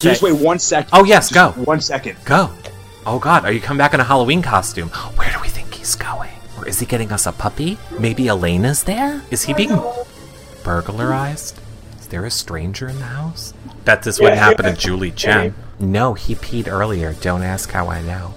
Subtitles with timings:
[0.00, 0.90] Just wait one second.
[0.92, 1.60] Oh, yes, Just go.
[1.64, 2.18] One second.
[2.24, 2.52] Go.
[3.04, 4.90] Oh God, are you coming back in a Halloween costume?
[4.90, 6.30] Where do we think he's going?
[6.56, 7.78] Or is he getting us a puppy?
[7.98, 9.22] Maybe Elena's there?
[9.32, 9.76] Is he being
[10.62, 11.58] burglarized?
[11.98, 13.54] Is there a stranger in the house?
[13.84, 15.52] Bet this wouldn't happen to Julie Chen.
[15.80, 17.14] No, he peed earlier.
[17.14, 18.34] Don't ask how I know.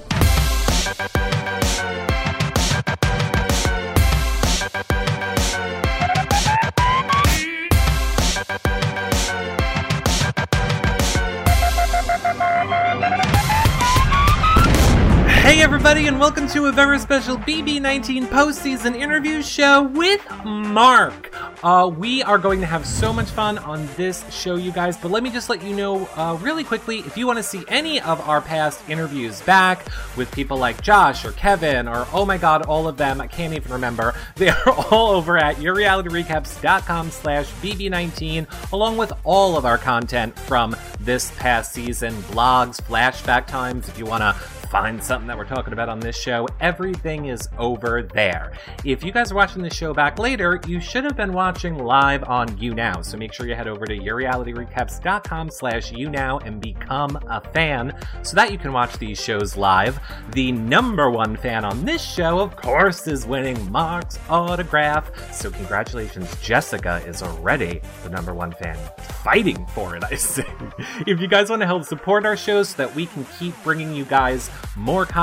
[15.51, 21.29] Hey everybody, and welcome to a very special BB19 postseason interview show with Mark.
[21.61, 24.95] Uh, we are going to have so much fun on this show, you guys.
[24.95, 27.65] But let me just let you know uh, really quickly if you want to see
[27.67, 32.37] any of our past interviews back with people like Josh or Kevin or oh my
[32.37, 34.15] god, all of them, I can't even remember.
[34.35, 40.77] They are all over at yourrealityrecaps.com slash BB19, along with all of our content from
[41.01, 44.33] this past season, blogs, flashback times, if you want to
[44.71, 48.51] find something that we're talking about on this show, everything is over there.
[48.85, 52.23] If you guys are watching this show back later, you should have been watching live
[52.25, 53.03] on YouNow.
[53.03, 58.35] So make sure you head over to yourrealityrecaps.com slash YouNow and become a fan so
[58.35, 59.99] that you can watch these shows live.
[60.33, 65.33] The number one fan on this show, of course, is winning Mark's autograph.
[65.33, 68.77] So congratulations, Jessica is already the number one fan.
[69.23, 70.45] Fighting for it, I say.
[71.07, 73.95] if you guys want to help support our shows so that we can keep bringing
[73.95, 75.20] you guys more content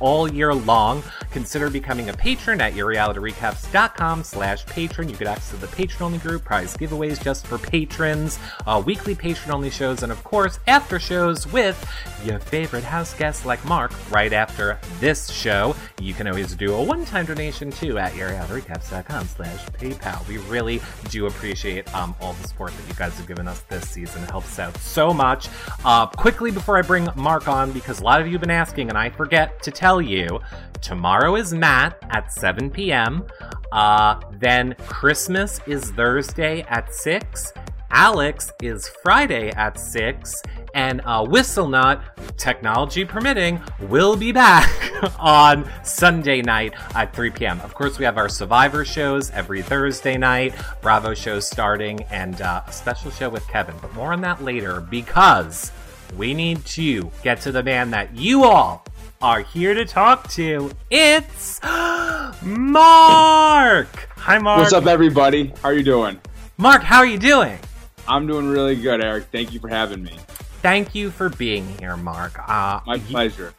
[0.00, 1.02] all year long.
[1.30, 5.08] Consider becoming a patron at yourrealityrecaps.com slash patron.
[5.08, 9.70] You get access to the patron-only group, prize giveaways just for patrons, uh, weekly patron-only
[9.70, 11.78] shows, and of course, after shows with
[12.24, 15.74] your favorite house guests like Mark right after this show.
[16.00, 20.26] You can always do a one-time donation too at yourrealityrecaps.com slash PayPal.
[20.28, 23.88] We really do appreciate um, all the support that you guys have given us this
[23.88, 24.22] season.
[24.24, 25.48] It helps out so much.
[25.84, 28.88] Uh, quickly before I bring Mark on, because a lot of you have been asking,
[28.88, 30.40] and I forget to tell you,
[30.80, 33.26] tomorrow is Matt at 7 p.m.
[33.72, 37.52] Uh, then Christmas is Thursday at 6.
[37.90, 40.42] Alex is Friday at 6.
[40.74, 42.02] And uh, Whistlenut,
[42.36, 44.68] technology permitting, will be back
[45.18, 47.60] on Sunday night at 3 p.m.
[47.62, 52.62] Of course, we have our Survivor shows every Thursday night, Bravo shows starting, and uh,
[52.66, 53.74] a special show with Kevin.
[53.80, 55.72] But more on that later because
[56.16, 58.84] we need to get to the man that you all
[59.20, 60.70] are here to talk to.
[60.90, 61.60] It's
[62.42, 63.88] Mark.
[64.16, 64.60] Hi, Mark.
[64.60, 65.52] What's up, everybody?
[65.62, 66.20] How are you doing?
[66.56, 66.82] Mark?
[66.82, 67.58] How are you doing?
[68.06, 69.26] I'm doing really good, Eric.
[69.32, 70.16] Thank you for having me.
[70.62, 72.38] Thank you for being here, Mark.
[72.48, 73.54] Uh, My pleasure.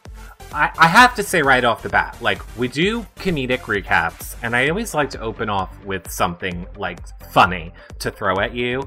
[0.52, 4.56] I, I have to say right off the bat, like we do comedic recaps, and
[4.56, 6.98] I always like to open off with something like
[7.30, 8.82] funny to throw at you,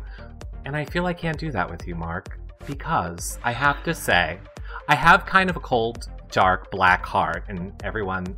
[0.65, 4.39] and I feel I can't do that with you, Mark, because I have to say,
[4.89, 8.35] I have kind of a cold, dark, black heart, and everyone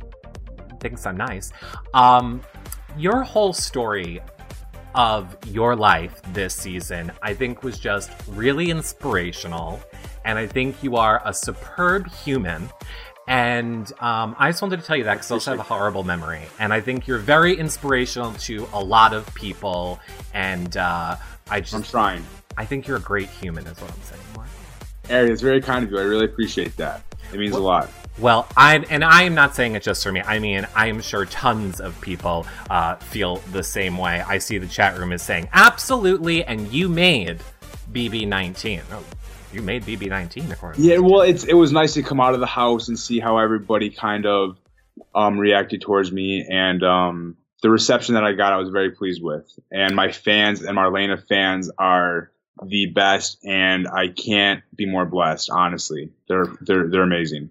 [0.78, 1.52] thinks I'm nice.
[1.94, 2.42] Um,
[2.96, 4.20] your whole story
[4.94, 9.80] of your life this season, I think, was just really inspirational.
[10.24, 12.68] And I think you are a superb human.
[13.28, 16.04] And um, I just wanted to tell you that because I also have a horrible
[16.04, 16.42] memory.
[16.58, 19.98] And I think you're very inspirational to a lot of people.
[20.32, 21.16] And uh,
[21.50, 21.74] I just.
[21.74, 22.24] I'm trying.
[22.56, 24.48] I think you're a great human, is what I'm saying, Mark.
[25.08, 25.98] Eric, it's very kind of you.
[25.98, 27.02] I really appreciate that.
[27.32, 27.90] It means What- a lot.
[28.18, 30.22] Well, I'm, and I am not saying it just for me.
[30.22, 34.22] I mean, I am sure tons of people uh, feel the same way.
[34.26, 37.40] I see the chat room is saying absolutely, and you made
[37.92, 38.82] BB19.
[38.90, 39.04] Oh,
[39.52, 40.82] you made BB19, according.
[40.82, 43.36] Yeah, well, it's it was nice to come out of the house and see how
[43.36, 44.56] everybody kind of
[45.14, 49.22] um, reacted towards me, and um, the reception that I got, I was very pleased
[49.22, 49.46] with.
[49.70, 52.30] And my fans and Marlena fans are
[52.64, 55.50] the best, and I can't be more blessed.
[55.50, 57.50] Honestly, they're they're they're amazing.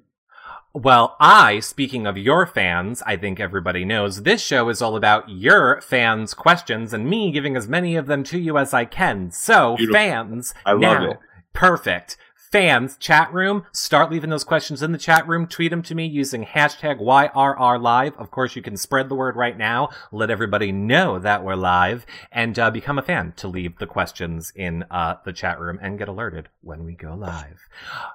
[0.73, 5.29] Well, I, speaking of your fans, I think everybody knows this show is all about
[5.29, 9.31] your fans' questions and me giving as many of them to you as I can.
[9.31, 9.93] So, Beautiful.
[9.93, 11.19] fans, I love now, it.
[11.53, 12.17] perfect.
[12.51, 15.47] Fans, chat room, start leaving those questions in the chat room.
[15.47, 18.15] Tweet them to me using hashtag YRRLive.
[18.17, 19.89] Of course, you can spread the word right now.
[20.11, 24.51] Let everybody know that we're live and uh, become a fan to leave the questions
[24.55, 27.59] in uh, the chat room and get alerted when we go live.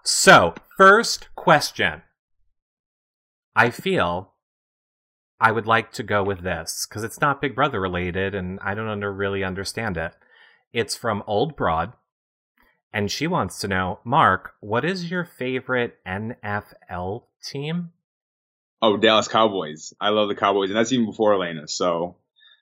[0.05, 2.03] So, first question.
[3.57, 4.35] I feel
[5.41, 8.75] I would like to go with this because it's not Big Brother related and I
[8.75, 10.13] don't under, really understand it.
[10.73, 11.95] It's from Old Broad,
[12.93, 17.93] and she wants to know, Mark, what is your favorite NFL team?
[18.83, 19.93] Oh, Dallas Cowboys.
[20.01, 21.69] I love the Cowboys, and that's even before Elena.
[21.69, 22.17] So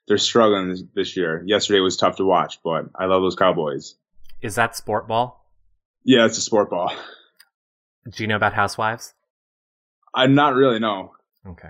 [0.07, 1.43] they're struggling this, this year.
[1.45, 3.95] Yesterday was tough to watch, but I love those Cowboys.
[4.41, 5.45] Is that sport ball?
[6.03, 6.91] Yeah, it's a sport ball.
[8.09, 9.13] Do you know about Housewives?
[10.13, 11.13] I'm not really no.
[11.45, 11.69] Okay.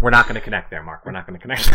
[0.00, 1.04] We're not going to connect there, Mark.
[1.04, 1.72] We're not going to connect.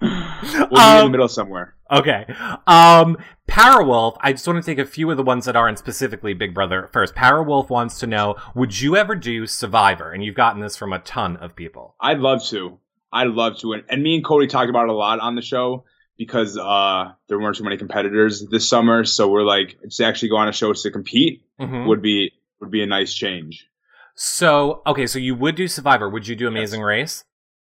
[0.42, 1.74] we'll be in Um, the middle somewhere.
[1.90, 2.26] Okay.
[2.66, 3.16] Um,
[3.48, 6.52] Powerwolf, I just want to take a few of the ones that aren't specifically Big
[6.54, 7.14] Brother first.
[7.14, 10.12] Powerwolf wants to know, would you ever do Survivor?
[10.12, 11.94] And you've gotten this from a ton of people.
[12.00, 12.78] I'd love to.
[13.12, 13.72] I'd love to.
[13.72, 15.84] And, and me and Cody talked about it a lot on the show
[16.18, 19.04] because uh, there weren't too many competitors this summer.
[19.04, 21.86] So we're like, to actually go on a show to compete Mhm.
[21.86, 23.66] would be would be a nice change.
[24.14, 26.08] So, okay, so you would do Survivor.
[26.10, 27.24] Would you do Amazing Race?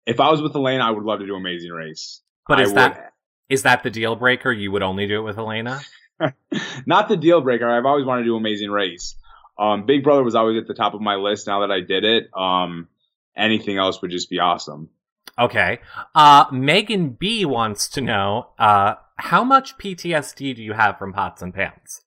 [0.06, 2.22] If I was with Elena, I would love to do Amazing Race.
[2.48, 3.12] But I is would- that
[3.48, 4.52] is that the deal breaker?
[4.52, 5.80] You would only do it with Elena?
[6.86, 7.68] not the deal breaker?
[7.68, 9.14] I've always wanted to do Amazing Race.
[9.58, 11.46] Um, Big Brother was always at the top of my list.
[11.46, 12.88] Now that I did it, um,
[13.36, 14.90] anything else would just be awesome.
[15.38, 15.78] Okay.
[16.14, 21.42] Uh, Megan B wants to know, uh, how much PTSD do you have from pots
[21.42, 22.02] and pans?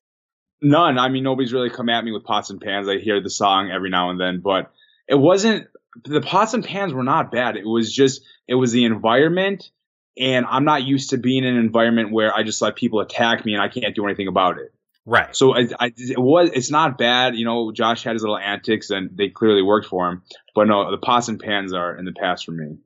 [0.61, 0.97] None.
[0.99, 2.87] I mean, nobody's really come at me with pots and pans.
[2.87, 4.71] I hear the song every now and then, but
[5.07, 5.67] it wasn't.
[6.05, 7.57] The pots and pans were not bad.
[7.57, 9.69] It was just it was the environment,
[10.17, 13.45] and I'm not used to being in an environment where I just let people attack
[13.45, 14.73] me and I can't do anything about it.
[15.05, 15.35] Right.
[15.35, 16.51] So I, I, it was.
[16.53, 17.35] It's not bad.
[17.35, 20.21] You know, Josh had his little antics, and they clearly worked for him.
[20.53, 22.77] But no, the pots and pans are in the past for me.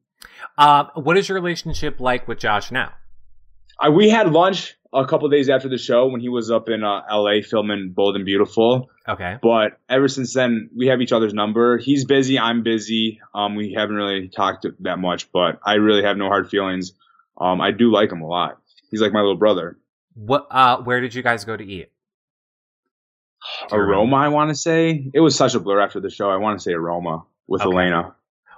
[0.57, 2.93] Uh, what is your relationship like with Josh now?
[3.79, 6.85] I, we had lunch a couple days after the show when he was up in
[6.85, 7.41] uh, L.A.
[7.41, 8.89] filming Bold and Beautiful.
[9.07, 9.37] Okay.
[9.41, 11.77] But ever since then, we have each other's number.
[11.77, 12.39] He's busy.
[12.39, 13.19] I'm busy.
[13.33, 16.93] Um, we haven't really talked that much, but I really have no hard feelings.
[17.39, 18.59] Um, I do like him a lot.
[18.91, 19.77] He's like my little brother.
[20.13, 21.91] What, uh, where did you guys go to eat?
[23.71, 25.09] Aroma, I want to say.
[25.13, 26.29] It was such a blur after the show.
[26.29, 27.75] I want to say Aroma with Okay.
[27.75, 28.15] Elena.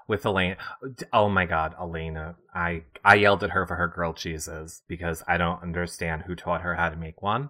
[0.08, 0.56] With Elena.
[1.12, 2.36] Oh my god, Elena.
[2.54, 6.62] I, I yelled at her for her grilled cheeses because I don't understand who taught
[6.62, 7.50] her how to make one.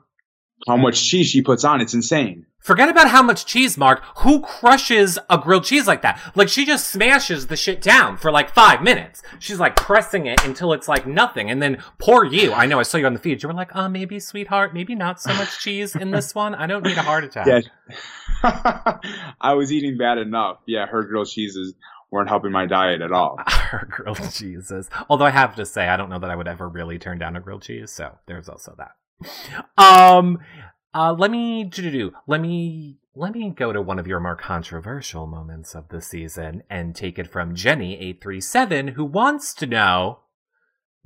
[0.66, 1.82] How much cheese she puts on.
[1.82, 2.46] It's insane.
[2.60, 4.04] Forget about how much cheese, Mark.
[4.18, 6.20] Who crushes a grilled cheese like that?
[6.36, 9.22] Like, she just smashes the shit down for like five minutes.
[9.40, 11.50] She's like pressing it until it's like nothing.
[11.50, 12.52] And then poor you.
[12.52, 13.42] I know I saw you on the feed.
[13.42, 16.56] You were like, oh, maybe, sweetheart, maybe not so much cheese in this one.
[16.56, 17.48] I don't need a heart attack.
[17.48, 17.62] Yeah.
[19.40, 20.58] I was eating bad enough.
[20.66, 21.74] Yeah, her grilled cheeses
[22.12, 23.40] weren't helping my diet at all.
[23.48, 24.90] Her grilled cheeses.
[25.10, 27.36] Although I have to say, I don't know that I would ever really turn down
[27.36, 27.92] a grilled cheese.
[27.92, 28.92] So there's also that.
[29.78, 30.40] Um,
[30.94, 35.28] uh, let me do let me let me go to one of your more controversial
[35.28, 39.66] moments of the season and take it from Jenny eight three seven, who wants to
[39.66, 40.20] know: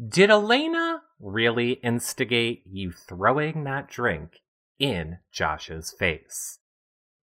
[0.06, 4.42] Did Elena really instigate you throwing that drink
[4.80, 6.60] in Josh's face?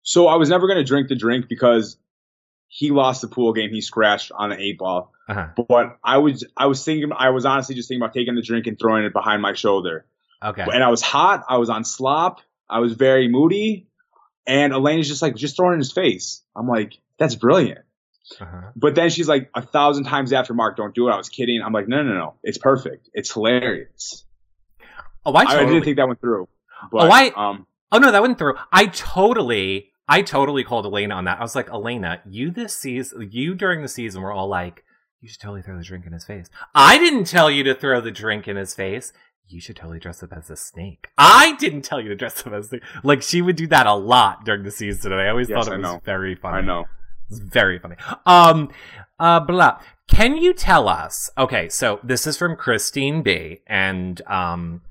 [0.01, 1.97] So I was never going to drink the drink because
[2.67, 3.69] he lost the pool game.
[3.69, 5.13] He scratched on an eight ball.
[5.29, 5.47] Uh-huh.
[5.69, 8.67] But I was I was thinking I was honestly just thinking about taking the drink
[8.67, 10.05] and throwing it behind my shoulder.
[10.43, 10.65] Okay.
[10.73, 11.43] And I was hot.
[11.49, 12.41] I was on slop.
[12.69, 13.87] I was very moody.
[14.45, 16.41] And Elena's just like, just throw it in his face.
[16.55, 17.79] I'm like, that's brilliant.
[18.41, 18.71] Uh-huh.
[18.75, 21.11] But then she's like, a thousand times after Mark, don't do it.
[21.11, 21.61] I was kidding.
[21.65, 22.33] I'm like, no, no, no.
[22.43, 23.09] It's perfect.
[23.13, 24.25] It's hilarious.
[25.25, 25.71] Oh, I I, totally.
[25.73, 26.47] didn't think that went through.
[26.91, 28.55] But, Oh, I- um, Oh no, that went through.
[28.71, 31.37] I totally, I totally called Elena on that.
[31.37, 34.83] I was like, Elena, you this season, you during the season were all like,
[35.21, 36.49] you should totally throw the drink in his face.
[36.73, 39.13] I didn't tell you to throw the drink in his face.
[39.47, 41.07] You should totally dress up as a snake.
[41.17, 42.83] I didn't tell you to dress up as a snake.
[43.03, 45.71] Like she would do that a lot during the season, and I always Yes, thought
[45.71, 46.01] it I was know.
[46.03, 46.57] very funny.
[46.57, 46.85] I know.
[47.29, 47.95] It's very funny.
[48.25, 48.69] Um,
[49.19, 49.79] uh, blah.
[50.07, 51.29] Can you tell us?
[51.37, 54.81] Okay, so this is from Christine B, and um,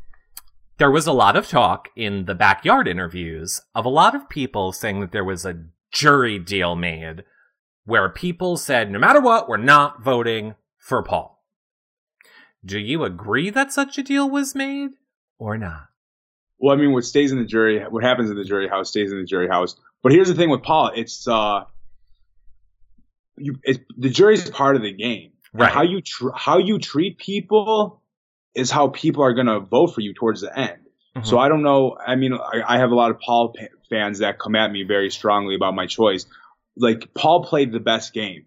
[0.79, 4.73] there was a lot of talk in the backyard interviews of a lot of people
[4.73, 7.25] saying that there was a jury deal made
[7.85, 11.42] where people said, no matter what, we're not voting for Paul.
[12.65, 14.91] Do you agree that such a deal was made
[15.39, 15.89] or not?
[16.59, 19.11] Well, I mean, what stays in the jury, what happens in the jury house stays
[19.11, 19.75] in the jury house.
[20.03, 21.65] But here's the thing with Paul, it's uh,
[23.37, 25.33] you, it's, the jury's part of the game.
[25.53, 25.73] And Right.
[25.73, 28.01] How you tr- how you treat people
[28.55, 30.79] is how people are gonna vote for you towards the end.
[31.17, 31.27] Mm-hmm.
[31.27, 31.97] So I don't know.
[32.05, 34.85] I mean, I, I have a lot of Paul pa- fans that come at me
[34.85, 36.27] very strongly about my choice.
[36.77, 38.47] Like Paul played the best game,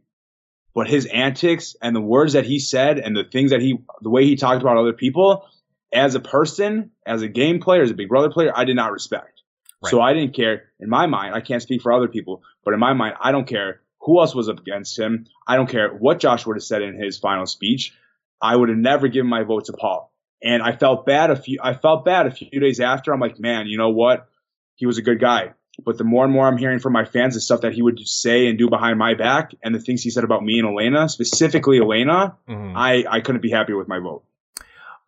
[0.76, 4.10] but his antics and the words that he said and the things that he, the
[4.10, 5.48] way he talked about other people,
[5.92, 8.92] as a person, as a game player, as a Big Brother player, I did not
[8.92, 9.42] respect.
[9.82, 9.90] Right.
[9.90, 10.64] So I didn't care.
[10.80, 13.48] In my mind, I can't speak for other people, but in my mind, I don't
[13.48, 15.28] care who else was up against him.
[15.48, 17.94] I don't care what Josh would have said in his final speech.
[18.42, 20.12] I would have never given my vote to Paul.
[20.44, 23.14] And I felt bad a few, I felt bad a few days after.
[23.14, 24.28] I'm like, man, you know what?
[24.76, 25.54] He was a good guy.
[25.84, 28.00] But the more and more I'm hearing from my fans, the stuff that he would
[28.08, 31.10] say and do behind my back and the things he said about me and Elena,
[31.10, 32.74] specifically Elena, Mhm.
[32.76, 34.24] I, I couldn't be happier with my vote.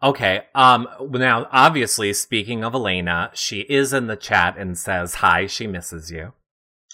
[0.04, 0.42] Okay.
[0.54, 0.88] Um.
[1.10, 5.48] Now, obviously, speaking of Elena, she is in the chat and says hi.
[5.48, 6.34] She misses you.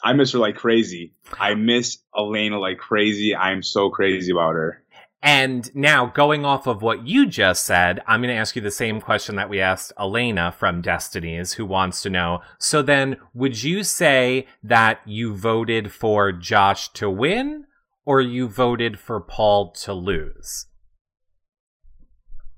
[0.04, 1.14] I miss her like crazy.
[1.40, 3.36] I miss Elena like crazy.
[3.36, 4.83] I'm so crazy about her.
[5.26, 8.70] And now, going off of what you just said, I'm going to ask you the
[8.70, 12.42] same question that we asked Elena from Destinies, who wants to know.
[12.60, 17.64] So then, would you say that you voted for Josh to win,
[18.06, 20.66] or you voted for Paul to lose?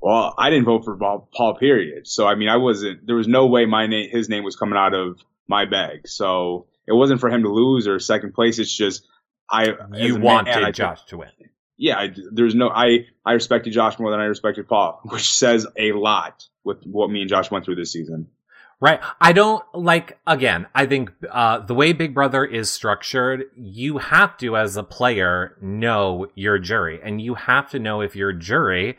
[0.02, 2.08] Well, I didn't vote for Paul, Paul period.
[2.08, 3.06] So I mean, I wasn't.
[3.06, 6.08] There was no way my name, his name, was coming out of my bag.
[6.08, 8.58] So it wasn't for him to lose or second place.
[8.58, 9.06] It's just
[9.52, 9.76] I.
[9.94, 11.30] You wanted man, Josh to win
[11.78, 15.68] yeah, I, there's no, I, I respected Josh more than I respected Paul, which says
[15.78, 18.28] a lot with what me and Josh went through this season.
[18.82, 19.00] Right.
[19.22, 24.38] I don't like, again, I think, uh, the way Big Brother is structured, you have
[24.38, 28.98] to, as a player, know your jury and you have to know if your jury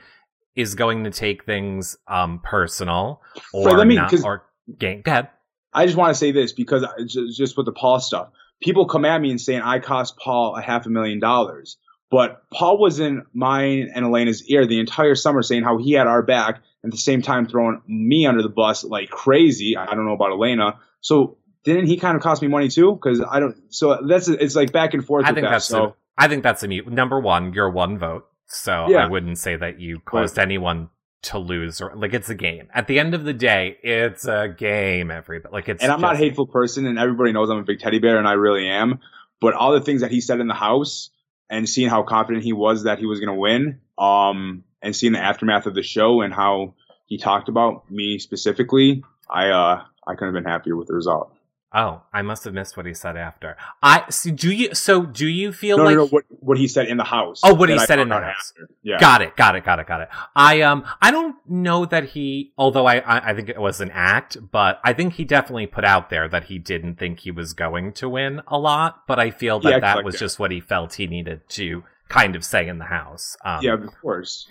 [0.54, 3.20] is going to take things, um, personal
[3.52, 4.46] or right, me, not, or
[4.78, 5.02] game.
[5.02, 5.28] Go ahead.
[5.74, 8.30] I just want to say this because just, just with the Paul stuff,
[8.62, 11.76] people come at me and saying I cost Paul a half a million dollars.
[12.10, 16.06] But Paul was in mine and Elena's ear the entire summer saying how he had
[16.06, 19.76] our back and at the same time throwing me under the bus like crazy.
[19.76, 20.78] I don't know about Elena.
[21.00, 22.94] So didn't he kind of cost me money too?
[22.94, 23.56] Because I don't.
[23.70, 25.24] So that's it's like back and forth.
[25.26, 25.84] I think that, that's so.
[25.84, 26.86] a, I think that's a mute.
[26.88, 29.04] Number one, you're one vote, so yeah.
[29.04, 30.44] I wouldn't say that you caused right.
[30.44, 30.90] anyone
[31.22, 32.68] to lose or like it's a game.
[32.72, 35.10] At the end of the day, it's a game.
[35.10, 35.82] Everybody like it's.
[35.82, 38.28] And I'm not a hateful person, and everybody knows I'm a big teddy bear, and
[38.28, 39.00] I really am.
[39.40, 41.10] But all the things that he said in the house
[41.48, 45.12] and seeing how confident he was that he was going to win, um, and seeing
[45.12, 46.74] the aftermath of the show and how
[47.06, 51.35] he talked about me specifically, I uh, I couldn't have been happier with the result.
[51.74, 53.56] Oh, I must have missed what he said after.
[53.82, 54.30] I see.
[54.30, 54.74] Do you?
[54.74, 57.40] So do you feel no, like no, no, what what he said in the house?
[57.42, 58.52] Oh, what he said in the house.
[58.56, 58.70] After.
[58.82, 58.98] Yeah.
[58.98, 59.36] Got it.
[59.36, 59.64] Got it.
[59.64, 59.86] Got it.
[59.86, 60.08] Got it.
[60.34, 62.52] I um I don't know that he.
[62.56, 65.84] Although I, I I think it was an act, but I think he definitely put
[65.84, 69.02] out there that he didn't think he was going to win a lot.
[69.08, 72.36] But I feel that yeah, that was just what he felt he needed to kind
[72.36, 73.36] of say in the house.
[73.44, 74.46] Um, yeah, of course.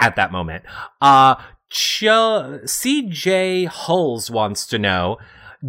[0.00, 0.64] At that moment,
[1.00, 1.36] uh,
[1.70, 5.18] Ch- CJ Hulls wants to know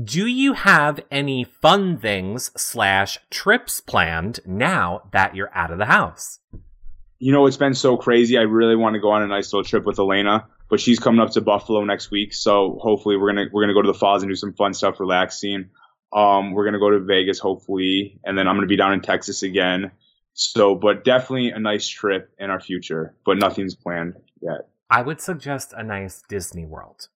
[0.04, 5.86] do you have any fun things slash trips planned now that you're out of the
[5.86, 6.40] house?
[7.18, 8.38] You know, it's been so crazy.
[8.38, 11.22] I really want to go on a nice little trip with Elena, but she's coming
[11.22, 14.22] up to Buffalo next week, so hopefully we're gonna we're gonna go to the falls
[14.22, 15.70] and do some fun stuff, relaxing.
[16.12, 19.44] Um, we're gonna go to Vegas hopefully, and then I'm gonna be down in Texas
[19.44, 19.92] again.
[20.34, 24.68] So, but definitely a nice trip in our future, but nothing's planned yet.
[24.90, 27.08] I would suggest a nice Disney World.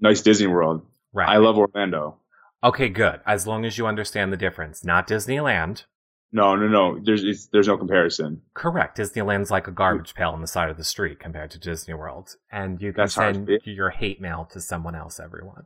[0.00, 0.84] Nice Disney World.
[1.16, 1.30] Right.
[1.30, 2.18] I love Orlando.
[2.62, 3.20] Okay, good.
[3.24, 4.84] As long as you understand the difference.
[4.84, 5.84] Not Disneyland.
[6.30, 7.00] No, no, no.
[7.02, 8.42] There's there's no comparison.
[8.52, 8.98] Correct.
[8.98, 10.18] Disneyland's like a garbage hmm.
[10.18, 13.14] pail on the side of the street compared to Disney World, and you can That's
[13.14, 15.18] send your hate mail to someone else.
[15.18, 15.64] Everyone.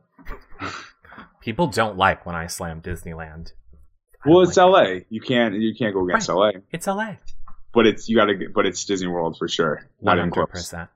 [1.41, 3.51] People don't like when I slam Disneyland.
[4.25, 4.81] Well, it's like LA.
[4.83, 5.07] It.
[5.09, 6.55] You can't you can't go against right.
[6.55, 6.61] LA.
[6.71, 7.15] It's LA
[7.73, 9.87] but it's you gotta but it's Disney World for sure.
[10.01, 10.89] not One hundred percent.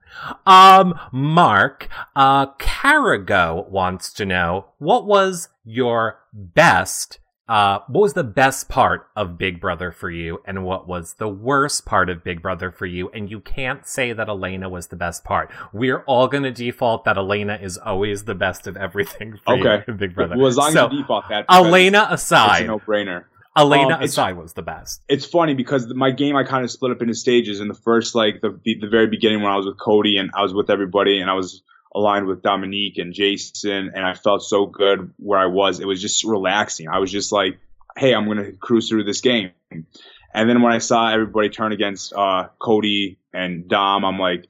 [0.46, 7.20] Um, Mark, uh, Carago wants to know what was your best.
[7.48, 11.28] Uh, what was the best part of Big Brother for you, and what was the
[11.28, 13.08] worst part of Big Brother for you?
[13.12, 15.52] And you can't say that Elena was the best part.
[15.72, 19.92] We're all going to default that Elena is always the best of everything for okay.
[19.92, 20.36] Big Brother.
[20.36, 23.26] Well, as long so, as you default that, Elena aside, it's a no-brainer.
[23.58, 25.02] Elena um, Asai was the best.
[25.08, 27.60] It's funny because my game I kind of split up into stages.
[27.62, 30.42] In the first, like the the very beginning when I was with Cody and I
[30.42, 34.66] was with everybody and I was aligned with Dominique and Jason and I felt so
[34.66, 35.80] good where I was.
[35.80, 36.90] It was just relaxing.
[36.90, 37.58] I was just like,
[37.98, 39.52] hey, I'm gonna cruise through this game.
[39.72, 44.50] And then when I saw everybody turn against uh, Cody and Dom, I'm like,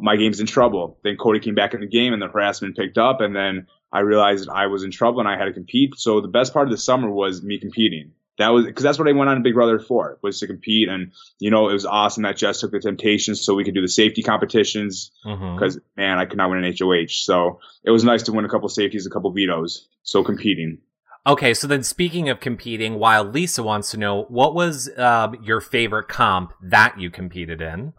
[0.00, 0.98] my game's in trouble.
[1.04, 4.00] Then Cody came back in the game and the harassment picked up, and then I
[4.00, 5.98] realized I was in trouble and I had to compete.
[5.98, 9.08] So the best part of the summer was me competing that was because that's what
[9.08, 12.22] I went on Big Brother for was to compete, and you know it was awesome
[12.22, 16.00] that Jess took the Temptations so we could do the safety competitions because mm-hmm.
[16.00, 18.68] man I could not win an HOH, so it was nice to win a couple
[18.68, 20.78] safeties, a couple vetoes, so competing.
[21.26, 25.60] Okay, so then speaking of competing, while Lisa wants to know what was uh, your
[25.60, 27.92] favorite comp that you competed in.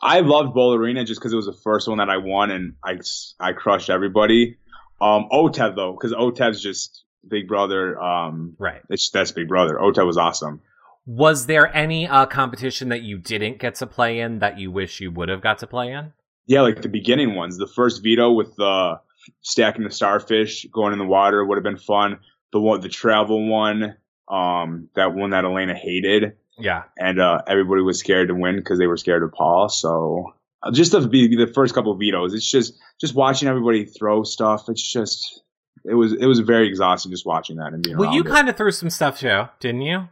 [0.00, 2.74] I loved Bowl Arena just because it was the first one that I won and
[2.84, 2.98] I
[3.38, 4.56] I crushed everybody.
[5.00, 7.98] Um, OTEV though, because OTEV's just Big Brother.
[8.00, 8.82] Um, right.
[8.90, 9.78] It's that's Big Brother.
[9.80, 10.60] OTEV was awesome.
[11.06, 15.00] Was there any uh, competition that you didn't get to play in that you wish
[15.00, 16.12] you would have got to play in?
[16.46, 17.56] Yeah, like the beginning ones.
[17.56, 19.00] The first veto with the
[19.42, 22.18] stacking the starfish, going in the water would have been fun.
[22.52, 23.96] The one, the travel one,
[24.28, 26.36] um, that one that Elena hated.
[26.58, 26.84] Yeah.
[26.98, 29.68] And uh, everybody was scared to win because they were scared of Paul.
[29.68, 30.34] So
[30.72, 32.34] just the the first couple of vetoes.
[32.34, 34.68] It's just just watching everybody throw stuff.
[34.68, 35.42] It's just
[35.84, 37.96] it was it was very exhausting just watching that and being.
[37.96, 40.08] Well, you kind of threw some stuff too, didn't you?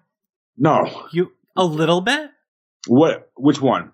[0.59, 2.31] No, You a little bit.
[2.87, 3.31] what?
[3.37, 3.93] Which one?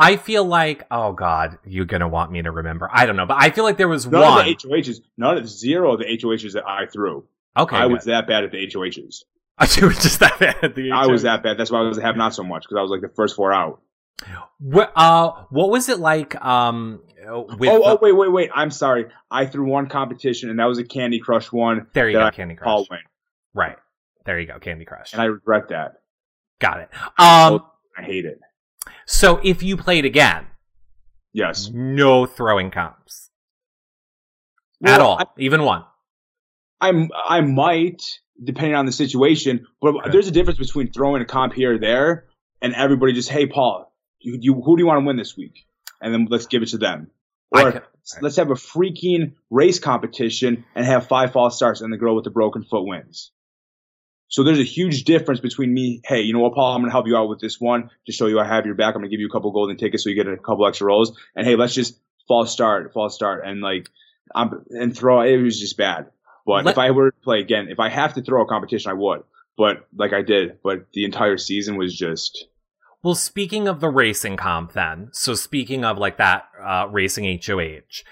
[0.00, 2.88] I feel like, oh God, you're gonna want me to remember.
[2.92, 4.40] I don't know, but I feel like there was None one.
[4.40, 5.00] of the HOHs.
[5.16, 7.24] None of zero of the HOHs that I threw.
[7.56, 7.92] okay, I good.
[7.94, 9.24] was that bad at the HOHs.
[9.58, 11.58] I was just that bad at the I was that bad.
[11.58, 13.52] That's why I was have not so much because I was like the first four
[13.52, 13.80] out.
[14.60, 16.34] What, uh, what was it like?
[16.44, 18.50] Um, with oh, the- oh, wait, wait, wait.
[18.54, 19.06] I'm sorry.
[19.30, 21.86] I threw one competition and that was a Candy Crush one.
[21.94, 22.88] there you go, I Candy Crush.
[22.90, 22.98] Win,
[23.54, 23.76] Right,
[24.24, 25.12] there you go, Candy Crush.
[25.12, 25.94] and I regret that.
[26.60, 26.88] Got it.
[27.18, 27.64] Um,
[27.96, 28.40] I hate it.
[29.06, 30.46] so if you played again,
[31.32, 31.70] Yes.
[31.72, 33.30] no throwing comps
[34.84, 35.84] at Well, all, even one.
[36.80, 38.02] I'm I might,
[38.42, 40.10] depending on the situation, but Okay.
[40.10, 42.26] there's a difference between throwing a comp here or there
[42.62, 43.87] and everybody just, hey, Paul,
[44.20, 45.66] you, you, who do you want to win this week?
[46.00, 47.10] And then let's give it to them.
[47.50, 47.82] Or could-
[48.22, 52.24] let's have a freaking race competition and have five false starts and the girl with
[52.24, 53.32] the broken foot wins.
[54.28, 56.92] So there's a huge difference between me, hey, you know what, Paul, I'm going to
[56.92, 58.94] help you out with this one to show you I have your back.
[58.94, 60.86] I'm going to give you a couple golden tickets so you get a couple extra
[60.86, 61.18] rolls.
[61.34, 61.98] And hey, let's just
[62.28, 63.46] false start, false start.
[63.46, 63.88] And like,
[64.34, 66.10] I'm, and throw, it was just bad.
[66.44, 68.90] But Let- if I were to play again, if I have to throw a competition,
[68.90, 69.22] I would.
[69.56, 72.46] But like I did, but the entire season was just,
[73.02, 78.02] Well, speaking of the racing comp, then, so speaking of like that uh, racing HOH,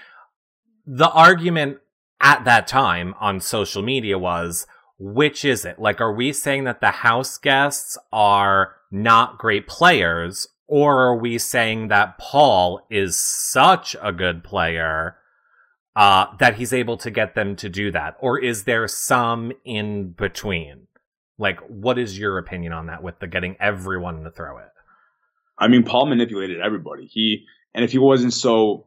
[0.85, 1.79] the argument
[2.21, 4.65] at that time on social media was
[4.99, 5.79] which is it?
[5.79, 11.37] Like, are we saying that the house guests are not great players, or are we
[11.37, 15.17] saying that Paul is such a good player
[15.95, 18.17] uh, that he's able to get them to do that?
[18.19, 20.87] Or is there some in between?
[21.37, 24.69] Like, what is your opinion on that with the getting everyone to throw it?
[25.57, 27.05] I mean, Paul manipulated everybody.
[27.05, 28.85] He, and if he wasn't so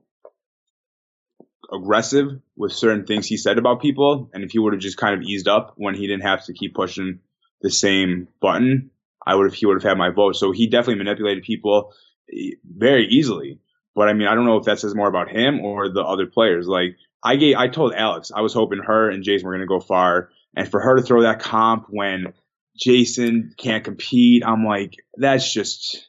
[1.72, 5.14] aggressive with certain things he said about people, and if he would have just kind
[5.14, 7.20] of eased up when he didn't have to keep pushing
[7.60, 8.90] the same button,
[9.26, 10.36] I would have, he would have had my vote.
[10.36, 11.92] So he definitely manipulated people
[12.32, 13.60] eh, very easily.
[13.94, 16.26] But I mean, I don't know if that says more about him or the other
[16.26, 16.66] players.
[16.66, 19.66] Like I gave, I told Alex, I was hoping her and Jason were going to
[19.66, 20.30] go far.
[20.56, 22.32] And for her to throw that comp when
[22.76, 26.08] Jason can't compete, I'm like, that's just,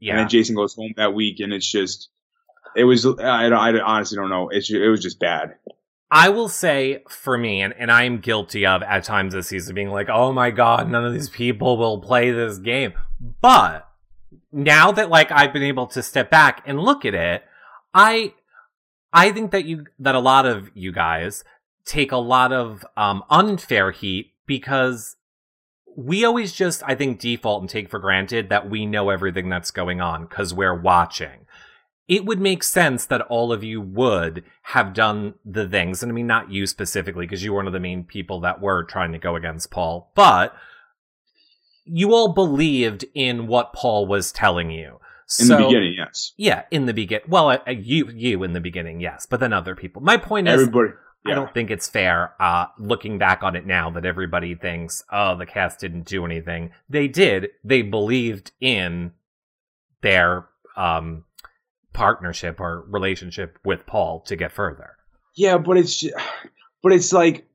[0.00, 0.16] and Yeah.
[0.16, 2.08] then Jason goes home that week, and it's just,
[2.74, 3.06] it was.
[3.06, 4.48] I, I honestly don't know.
[4.50, 5.56] It's it was just bad.
[6.10, 9.74] I will say for me, and, and I am guilty of at times this season
[9.74, 12.92] being like, oh my god, none of these people will play this game.
[13.40, 13.88] But
[14.52, 17.42] now that like I've been able to step back and look at it,
[17.92, 18.34] I
[19.12, 21.42] I think that you that a lot of you guys
[21.84, 25.16] take a lot of um unfair heat because
[25.96, 29.70] we always just I think default and take for granted that we know everything that's
[29.70, 31.46] going on because we're watching
[32.08, 36.02] it would make sense that all of you would have done the things.
[36.02, 38.60] And I mean, not you specifically, because you were one of the main people that
[38.60, 40.54] were trying to go against Paul, but
[41.84, 45.00] you all believed in what Paul was telling you.
[45.40, 46.32] In so, the beginning, yes.
[46.36, 47.26] Yeah, in the beginning.
[47.28, 50.00] Well, uh, you, you in the beginning, yes, but then other people.
[50.00, 50.90] My point is, Everybody.
[51.30, 55.36] I don't think it's fair, uh, looking back on it now that everybody thinks, oh,
[55.36, 56.70] the cast didn't do anything.
[56.88, 57.48] They did.
[57.64, 59.12] They believed in
[60.02, 61.24] their, um,
[61.92, 64.96] partnership or relationship with Paul to get further.
[65.34, 66.04] Yeah, but it's
[66.82, 67.46] but it's like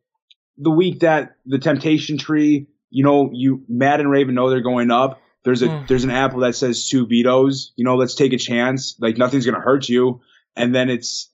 [0.57, 4.89] the week that the temptation tree, you know, you Matt and Raven know they're going
[4.91, 5.21] up.
[5.43, 5.87] There's a Mm.
[5.87, 7.71] there's an apple that says two vetoes.
[7.75, 8.95] You know, let's take a chance.
[8.99, 10.21] Like nothing's gonna hurt you.
[10.55, 11.29] And then it's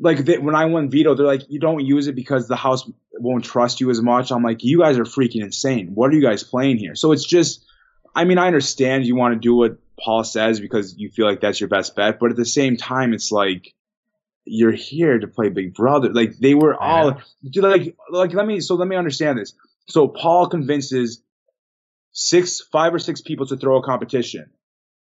[0.00, 2.90] like they, when I won veto, they're like, you don't use it because the house
[3.12, 4.32] won't trust you as much.
[4.32, 5.90] I'm like, you guys are freaking insane.
[5.94, 6.94] What are you guys playing here?
[6.94, 7.64] So it's just,
[8.14, 11.40] I mean, I understand you want to do what Paul says because you feel like
[11.40, 13.74] that's your best bet, but at the same time, it's like
[14.46, 16.12] you're here to play Big Brother.
[16.12, 17.20] Like they were all.
[17.52, 19.52] Like like let me so let me understand this.
[19.88, 21.22] So Paul convinces
[22.12, 24.50] six five or six people to throw a competition.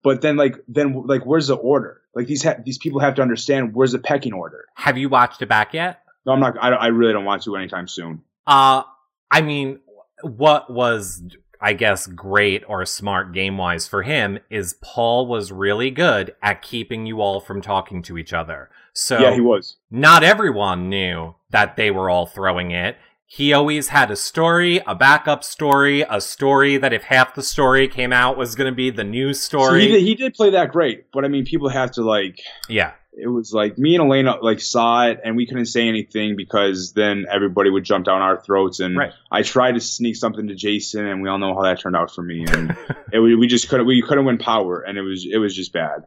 [0.03, 2.00] But then like then like where's the order?
[2.13, 4.65] Like these ha- these people have to understand where's the pecking order.
[4.75, 6.01] Have you watched it back yet?
[6.25, 8.21] No, I'm not I, I really don't want to anytime soon.
[8.45, 8.83] Uh,
[9.29, 9.79] I mean,
[10.23, 11.23] what was,
[11.61, 16.61] I guess, great or smart game wise for him is Paul was really good at
[16.61, 18.69] keeping you all from talking to each other.
[18.93, 19.77] So yeah, he was.
[19.89, 22.97] not everyone knew that they were all throwing it.
[23.33, 27.87] He always had a story, a backup story, a story that if half the story
[27.87, 29.81] came out was going to be the news So story.
[29.83, 32.91] he did he did play that great, but I mean people have to like yeah.
[33.13, 36.91] it was like me and Elena like saw it and we couldn't say anything because
[36.91, 39.13] then everybody would jump down our throats and Right.
[39.31, 42.13] I tried to sneak something to Jason and we all know how that turned out
[42.13, 42.75] for me and
[43.13, 45.71] it we, we just couldn't we couldn't win power and it was it was just
[45.71, 46.03] bad.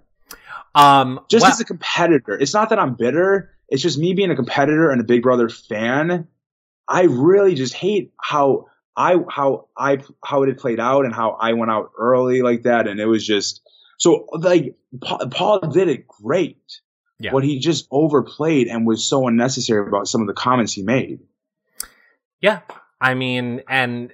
[0.74, 2.34] Um, just well- as a competitor.
[2.38, 3.50] It's not that I'm bitter.
[3.70, 6.28] It's just me being a competitor and a Big Brother fan.
[6.88, 8.66] I really just hate how
[8.96, 12.62] I how I how it had played out and how I went out early like
[12.62, 13.62] that, and it was just
[13.98, 16.80] so like Paul, Paul did it great,
[17.18, 17.32] Yeah.
[17.32, 21.20] but he just overplayed and was so unnecessary about some of the comments he made.
[22.40, 22.60] Yeah,
[23.00, 24.12] I mean, and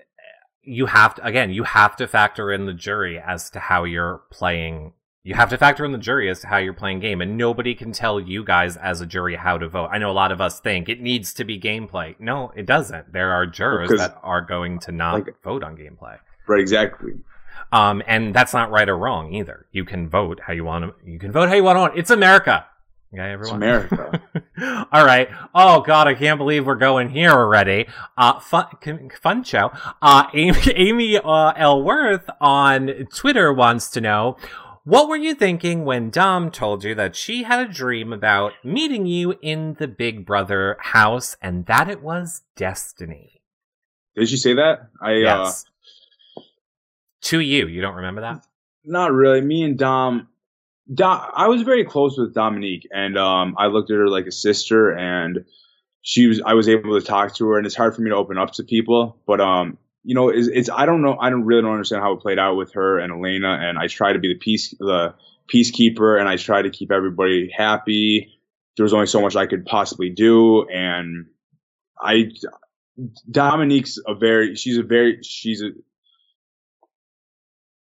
[0.62, 4.22] you have to again, you have to factor in the jury as to how you're
[4.30, 4.92] playing.
[5.22, 7.74] You have to factor in the jury as to how you're playing game, and nobody
[7.74, 9.90] can tell you guys as a jury how to vote.
[9.92, 12.14] I know a lot of us think it needs to be gameplay.
[12.18, 13.12] No, it doesn't.
[13.12, 16.18] There are jurors Because, that are going to not like- vote on gameplay.
[16.48, 17.12] Right, exactly.
[17.70, 19.66] Um, and that's not right or wrong either.
[19.72, 20.94] You can vote how you want to.
[21.10, 21.98] You can vote how you want to.
[22.00, 22.66] It's America.
[23.12, 23.56] Okay, It's everyone.
[23.62, 24.22] America.
[24.92, 25.28] All right.
[25.54, 27.86] Oh God, I can't believe we're going here already.
[28.16, 28.66] Uh, fun,
[29.20, 29.70] fun show.
[30.00, 31.82] Uh, Amy, Amy uh, L.
[31.82, 34.36] Worth on Twitter wants to know.
[34.84, 39.06] What were you thinking when Dom told you that she had a dream about meeting
[39.06, 43.42] you in the Big Brother house and that it was destiny?
[44.16, 44.88] Did she say that?
[45.02, 45.52] I uh,
[47.22, 47.66] to you.
[47.66, 48.46] You don't remember that?
[48.84, 49.40] not really.
[49.40, 50.28] Me and Dom,
[50.92, 54.32] Dom, I was very close with Dominique, and um, I looked at her like a
[54.32, 55.44] sister, and
[56.02, 56.40] she was.
[56.44, 58.52] I was able to talk to her, and it's hard for me to open up
[58.52, 61.18] to people, but um, you know, it's, it's I don't know.
[61.18, 63.86] I don't really don't understand how it played out with her and Elena, and I
[63.86, 65.14] try to be the peace the
[65.52, 68.38] peacekeeper, and I try to keep everybody happy.
[68.76, 71.26] There was only so much I could possibly do, and
[72.00, 72.30] I.
[73.30, 74.56] Dominique's a very.
[74.56, 75.22] She's a very.
[75.22, 75.70] She's a.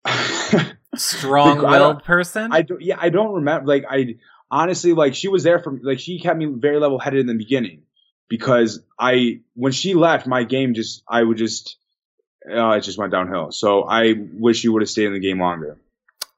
[0.96, 2.52] Strong-willed person.
[2.52, 3.66] I don't, yeah, I don't remember.
[3.66, 4.18] Like, I
[4.52, 7.34] honestly, like, she was there for, like, she kept me very level headed in the
[7.34, 7.82] beginning
[8.30, 11.78] because I, when she left, my game just, I would just,
[12.52, 13.52] uh, it just went downhill.
[13.52, 15.78] So I wish you would have stayed in the game longer.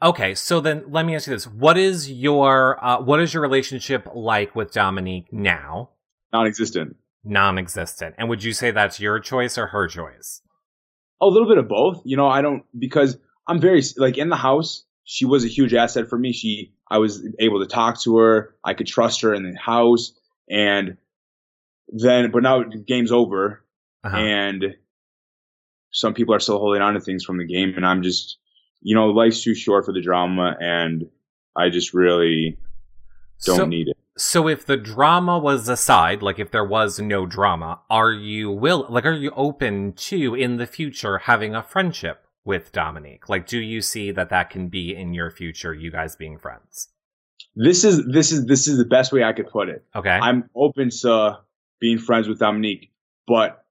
[0.02, 3.42] Okay, so then let me ask you this: What is your uh, what is your
[3.42, 5.90] relationship like with Dominique now?
[6.34, 6.96] Non-existent.
[7.24, 8.16] Non-existent.
[8.18, 10.42] And would you say that's your choice or her choice?
[11.22, 12.02] A little bit of both.
[12.06, 14.84] You know, I don't because I'm very like in the house.
[15.06, 16.34] She was a huge asset for me.
[16.34, 18.56] She, I was able to talk to her.
[18.64, 20.14] I could trust her in the house,
[20.50, 20.98] and
[21.90, 23.64] then, but now the game's over,
[24.04, 24.18] Uh-huh.
[24.18, 24.76] and
[25.96, 28.38] some people are still holding on to things from the game, and I'm just,
[28.82, 31.06] you know, life's too short for the drama, and
[31.56, 32.58] I just really
[33.46, 33.98] don't so, need it.
[34.18, 38.86] so if the drama was aside, like if there was no drama, are you will
[38.90, 43.30] like are you open to in the future having a friendship with Dominique?
[43.30, 46.90] Like, do you see that that can be in your future, you guys being friends?
[47.56, 49.86] This is this is this is the best way I could put it.
[49.96, 50.10] Okay.
[50.10, 51.40] I'm open to
[51.80, 52.92] being friends with Dominique,
[53.26, 53.64] but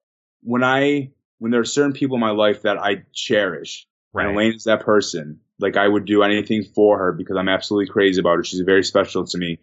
[0.42, 1.10] when I
[1.44, 4.26] when there are certain people in my life that I cherish, right.
[4.26, 5.40] and Elena is that person.
[5.58, 8.44] Like I would do anything for her because I'm absolutely crazy about her.
[8.44, 9.60] She's very special to me.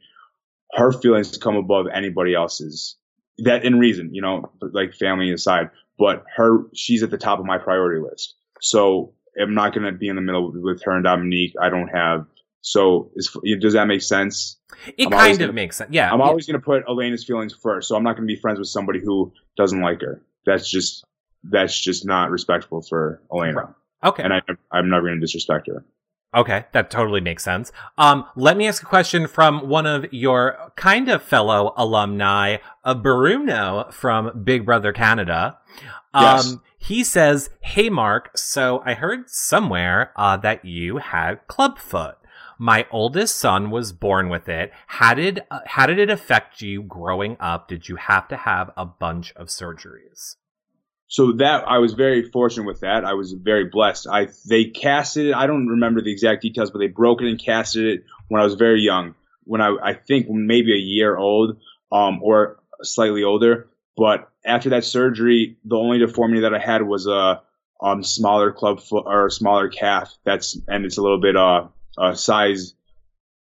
[0.73, 2.97] Her feelings come above anybody else's.
[3.39, 5.71] That in reason, you know, like family aside.
[5.97, 8.35] But her, she's at the top of my priority list.
[8.59, 11.55] So I'm not going to be in the middle with her and Dominique.
[11.59, 12.27] I don't have.
[12.61, 14.59] So is, does that make sense?
[14.97, 15.89] it I'm kind of gonna- makes sense.
[15.91, 16.13] Yeah.
[16.13, 16.25] I'm yeah.
[16.25, 17.87] always going to put Elena's feelings first.
[17.87, 20.21] So I'm not going to be friends with somebody who doesn't like her.
[20.45, 21.03] That's just
[21.43, 23.75] that's just not respectful for Elena.
[24.03, 24.23] okay.
[24.23, 25.83] And I, I'm never going to disrespect her.
[26.33, 27.73] Okay, that totally makes sense.
[27.97, 32.93] Um, let me ask a question from one of your kind of fellow alumni, uh,
[32.93, 35.57] Bruno from Big Brother Canada.
[36.13, 36.55] Um, Yes.
[36.77, 38.37] he says, "Hey, Mark.
[38.37, 42.15] So I heard somewhere uh, that you had clubfoot.
[42.57, 44.71] My oldest son was born with it.
[44.87, 47.67] How did uh, how did it affect you growing up?
[47.67, 50.37] Did you have to have a bunch of surgeries?"
[51.11, 53.03] So that I was very fortunate with that.
[53.03, 54.07] I was very blessed.
[54.07, 55.35] I they casted it.
[55.35, 58.45] I don't remember the exact details, but they broke it and casted it when I
[58.45, 59.15] was very young.
[59.43, 61.57] When I I think maybe a year old,
[61.91, 63.67] um, or slightly older.
[63.97, 67.41] But after that surgery, the only deformity that I had was a
[67.81, 70.15] um smaller club foot or smaller calf.
[70.23, 72.73] That's and it's a little bit uh, uh size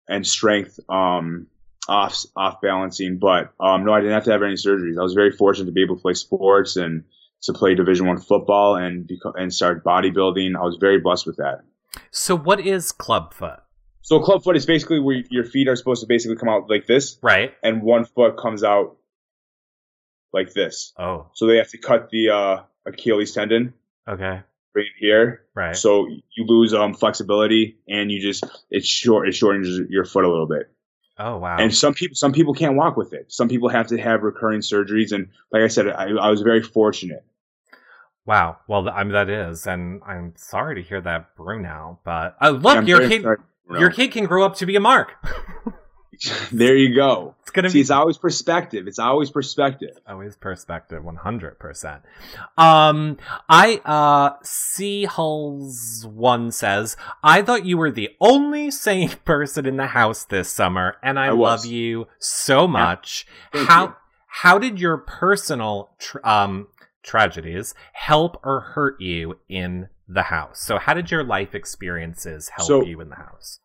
[0.08, 1.46] and strength um
[1.88, 3.20] off off balancing.
[3.20, 5.00] But um no, I didn't have to have any surgeries.
[5.00, 7.04] I was very fortunate to be able to play sports and
[7.44, 10.56] to play Division One football and beco- and start bodybuilding.
[10.56, 11.62] I was very blessed with that.
[12.12, 13.60] So, what is clubfoot?
[14.02, 16.88] So club foot is basically where your feet are supposed to basically come out like
[16.88, 17.54] this, Right.
[17.62, 18.98] and one foot comes out
[20.34, 20.94] like this.
[20.98, 21.28] Oh.
[21.34, 23.74] So they have to cut the uh, Achilles tendon,
[24.08, 24.42] Okay.
[24.76, 25.42] Right here.
[25.56, 25.76] Right.
[25.76, 30.30] So you lose um flexibility, and you just it short it shortens your foot a
[30.30, 30.72] little bit.
[31.20, 31.58] Oh wow.
[31.58, 33.32] And some people some people can't walk with it.
[33.32, 36.64] Some people have to have recurring surgeries, and like I said, I, I was very
[36.64, 37.24] fortunate.
[38.26, 38.58] Wow.
[38.68, 42.00] Well, I mean, that is, and I'm sorry to hear that, Bruno.
[42.04, 43.38] But uh, look, I'm your kid, sorry.
[43.72, 45.14] Your kid can grow up to be a Mark.
[46.52, 47.36] there you go.
[47.42, 48.88] It's gonna See, be it's always perspective.
[48.88, 49.98] It's always perspective.
[50.08, 52.02] always perspective, one hundred percent.
[52.58, 59.66] Um, I uh, C Hulls one says, I thought you were the only sane person
[59.66, 63.26] in the house this summer, and I, I love you so much.
[63.54, 63.96] Thank how you.
[64.28, 66.68] how did your personal tr- um
[67.02, 70.60] tragedies help or hurt you in the house?
[70.62, 73.60] So, how did your life experiences help So- you in the house?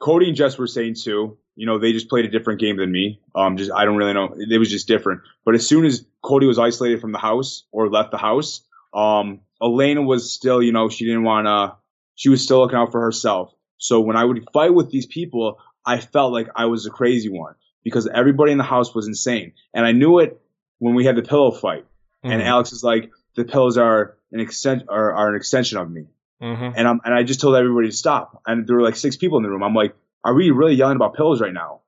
[0.00, 1.38] Cody and Jess were saying too.
[1.58, 3.20] You know, they just played a different game than me.
[3.34, 4.32] Um, just I don't really know.
[4.38, 5.22] It was just different.
[5.44, 8.62] But as soon as Cody was isolated from the house or left the house,
[8.94, 11.76] um, Elena was still, you know, she didn't want to.
[12.14, 13.52] She was still looking out for herself.
[13.76, 17.28] So when I would fight with these people, I felt like I was the crazy
[17.28, 20.40] one because everybody in the house was insane, and I knew it
[20.78, 21.84] when we had the pillow fight.
[22.22, 22.46] And Mhm.
[22.46, 26.06] Alex is like, the pillows are an extent are, are an extension of me.
[26.40, 26.74] Mhm.
[26.76, 28.42] And I'm and I just told everybody to stop.
[28.46, 29.64] And there were like six people in the room.
[29.64, 31.80] I'm like, are we really yelling about pillows right now?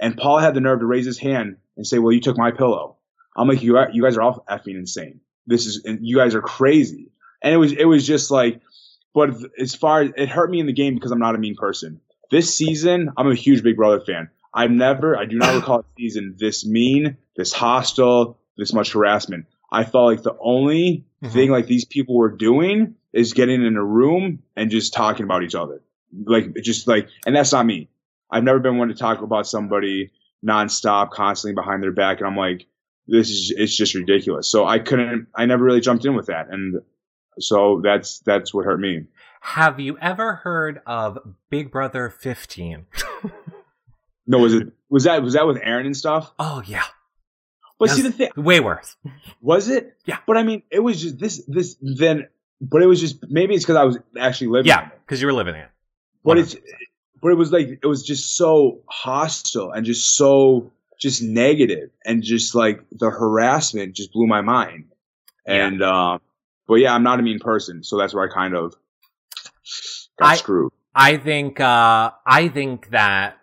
[0.00, 2.50] And Paul had the nerve to raise his hand and say, well, you took my
[2.50, 2.96] pillow.
[3.36, 5.20] I'm like, you are- you guys are all effing insane.
[5.46, 7.10] This is you guys are crazy.
[7.42, 8.60] And it was it was just like,
[9.14, 11.54] but as far as it hurt me in the game because I'm not a mean
[11.56, 12.00] person.
[12.30, 14.28] This season, I'm a huge Big Brother fan.
[14.52, 19.46] I've never, I do not recall a season this mean, this hostile, this much harassment.
[19.70, 21.30] I felt like the only Mhm.
[21.32, 25.42] thing like these people were doing is getting in a room and just talking about
[25.42, 25.82] each other.
[26.24, 27.88] Like just like and that's not me.
[28.30, 30.10] I've never been one to talk about somebody
[30.44, 32.66] nonstop, constantly behind their back, and I'm like,
[33.06, 34.48] this is it's just ridiculous.
[34.48, 36.48] So I couldn't I never really jumped in with that.
[36.50, 36.80] And
[37.38, 39.04] so that's that's what hurt me.
[39.40, 41.18] Have you ever heard of
[41.50, 42.86] Big Brother 15?
[44.26, 46.32] No, was it was that was that with Aaryn and stuff?
[46.38, 46.82] oh yeah,
[47.78, 48.96] But see the thing way worse.
[49.40, 49.96] was it?
[50.04, 50.18] Yeah.
[50.26, 52.26] But I mean, it was just this this then.
[52.60, 54.68] But it was just maybe it's because I was actually living.
[54.68, 55.68] Yeah, because you were living it.
[56.26, 56.56] But it's
[57.22, 62.22] but it was like it was just so hostile and just so just negative and
[62.22, 64.86] just like the harassment just blew my mind.
[65.46, 65.66] Yeah.
[65.66, 66.18] And uh,
[66.66, 68.74] but yeah, I'm not a mean person, so that's where I kind of
[70.18, 70.72] got I- screwed.
[70.94, 73.36] I think uh I think that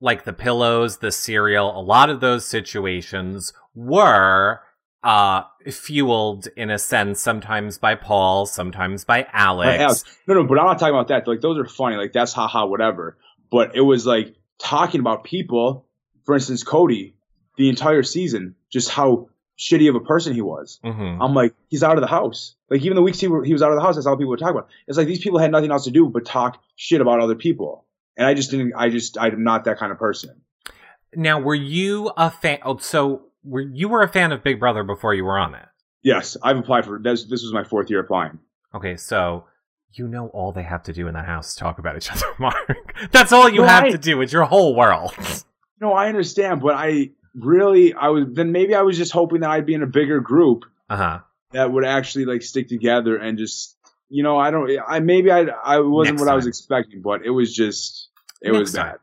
[0.00, 4.60] like the pillows, the cereal, a lot of those situations were
[5.02, 9.68] uh fueled in a sense sometimes by Paul, sometimes by Alex.
[9.68, 10.04] Right, Alex.
[10.26, 11.28] No, no, but I'm not talking about that.
[11.28, 11.96] Like those are funny.
[11.96, 13.16] Like that's haha, whatever.
[13.50, 15.86] But it was like talking about people.
[16.24, 17.14] For instance, Cody,
[17.56, 20.78] the entire season, just how shitty of a person he was.
[20.84, 21.18] Mhm.
[21.20, 22.54] I'm like, he's out of the house.
[22.70, 24.30] Like even the weeks he, were, he was out of the house, that's all people
[24.30, 24.68] would talk about.
[24.86, 27.84] It's like these people had nothing else to do but talk shit about other people.
[28.16, 28.74] And I just didn't.
[28.76, 30.42] I just I'm not that kind of person.
[31.14, 34.82] Now, were you a fan oh, so were you were a fan of Big Brother
[34.84, 35.66] before you were on it?
[36.02, 37.24] Yes, I've applied for this.
[37.24, 38.38] This was my fourth year applying.
[38.74, 39.44] Okay, so
[39.94, 42.94] you know all they have to do in the house talk about each other, Mark.
[43.10, 44.20] That's all you No, have I- to do.
[44.20, 45.12] It's your whole world.
[45.80, 49.50] No, I understand, but I really I was then maybe I was just hoping that
[49.50, 51.18] I'd be in a bigger group Uh huh.
[51.52, 53.76] that would actually like stick together and just
[54.08, 57.24] you know I don't I maybe I I wasn't Next what I was expecting, but
[57.24, 58.08] it was just
[58.42, 58.86] it Next was time.
[58.86, 58.98] bad.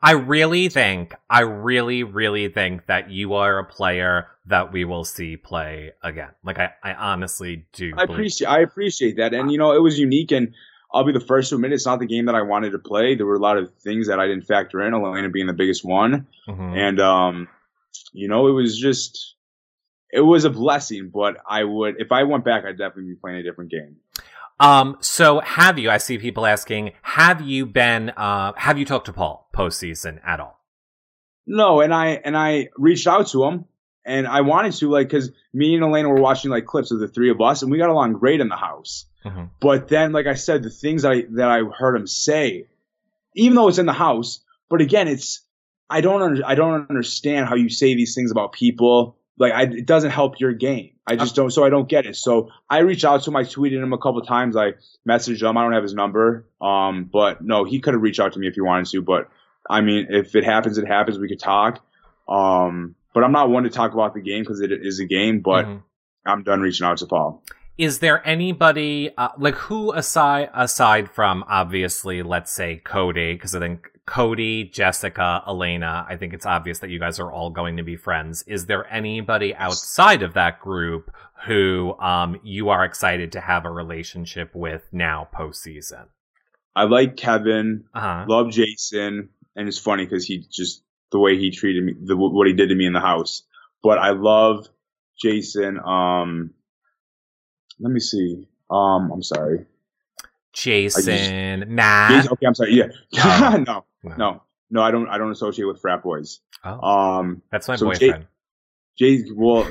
[0.00, 5.04] I really think, I really, really think that you are a player that we will
[5.04, 6.30] see play again.
[6.44, 7.92] Like I, I honestly do.
[7.96, 10.54] I appreciate I appreciate that, and you know it was unique, and
[10.94, 13.14] I'll be the first to admit it's not the game that I wanted to play.
[13.14, 15.84] There were a lot of things that I didn't factor in, Elena being the biggest
[15.84, 16.76] one, Mhm.
[16.76, 17.48] and um,
[18.12, 19.34] you know it was just
[20.10, 21.10] it was a blessing.
[21.12, 23.96] But I would if I went back, I'd definitely be playing a different game.
[24.60, 24.96] Um.
[25.00, 25.90] So have you?
[25.90, 26.92] I see people asking.
[27.02, 28.10] Have you been?
[28.10, 28.52] Uh.
[28.56, 30.58] Have you talked to Paul postseason at all?
[31.46, 33.64] No, and I and I reached out to him,
[34.04, 37.08] and I wanted to like because me and Elena were watching like clips of the
[37.08, 39.06] three of us, and we got along great in the house.
[39.24, 39.50] Mhm.
[39.60, 42.68] But then, like I said, the things I that I heard him say,
[43.34, 45.42] even though it's in the house, but again, it's
[45.90, 49.16] I don't under, I don't understand how you say these things about people.
[49.38, 50.90] Like I, it doesn't help your game.
[51.06, 51.50] I just don't.
[51.50, 52.16] So I don't get it.
[52.16, 53.36] So I reached out to him.
[53.36, 54.56] I tweeted him a couple times.
[54.56, 54.72] I
[55.08, 55.56] messaged him.
[55.56, 56.46] I don't have his number.
[56.60, 59.00] Um, but no, he could have reached out to me if he wanted to.
[59.00, 59.30] But
[59.70, 61.18] I mean, if it happens, it happens.
[61.18, 61.82] We could talk.
[62.28, 65.40] Um, but I'm not one to talk about the game because it is a game.
[65.40, 65.82] But Mhm.
[66.26, 67.42] I'm done reaching out to Paul.
[67.78, 73.60] Is there anybody uh, like who aside aside from obviously let's say Cody because I
[73.60, 77.82] think Cody, Jessica, Elena, I think it's obvious that you guys are all going to
[77.82, 78.42] be friends.
[78.46, 81.14] Is there anybody outside of that group
[81.46, 86.06] who um you are excited to have a relationship with now postseason?
[86.74, 87.84] I like Kevin.
[87.94, 88.24] Uh-huh.
[88.26, 92.46] love Jason, and it's funny because he just the way he treated me, the, what
[92.46, 93.42] he did to me in the house.
[93.82, 94.68] But I love
[95.20, 95.78] Jason.
[95.80, 96.54] Um,
[97.78, 98.48] let me see.
[98.70, 99.66] Um, I'm sorry.
[100.52, 102.10] Jason, Matt.
[102.10, 102.72] Jason- okay, I'm sorry.
[102.74, 103.62] Yeah, Oh.
[103.66, 103.84] no,
[104.16, 104.82] no, no.
[104.82, 105.08] I don't.
[105.08, 106.40] I don't associate with frat boys.
[106.64, 108.26] Oh, Um, that's my so boyfriend.
[108.98, 109.24] Jay.
[109.34, 109.70] Well,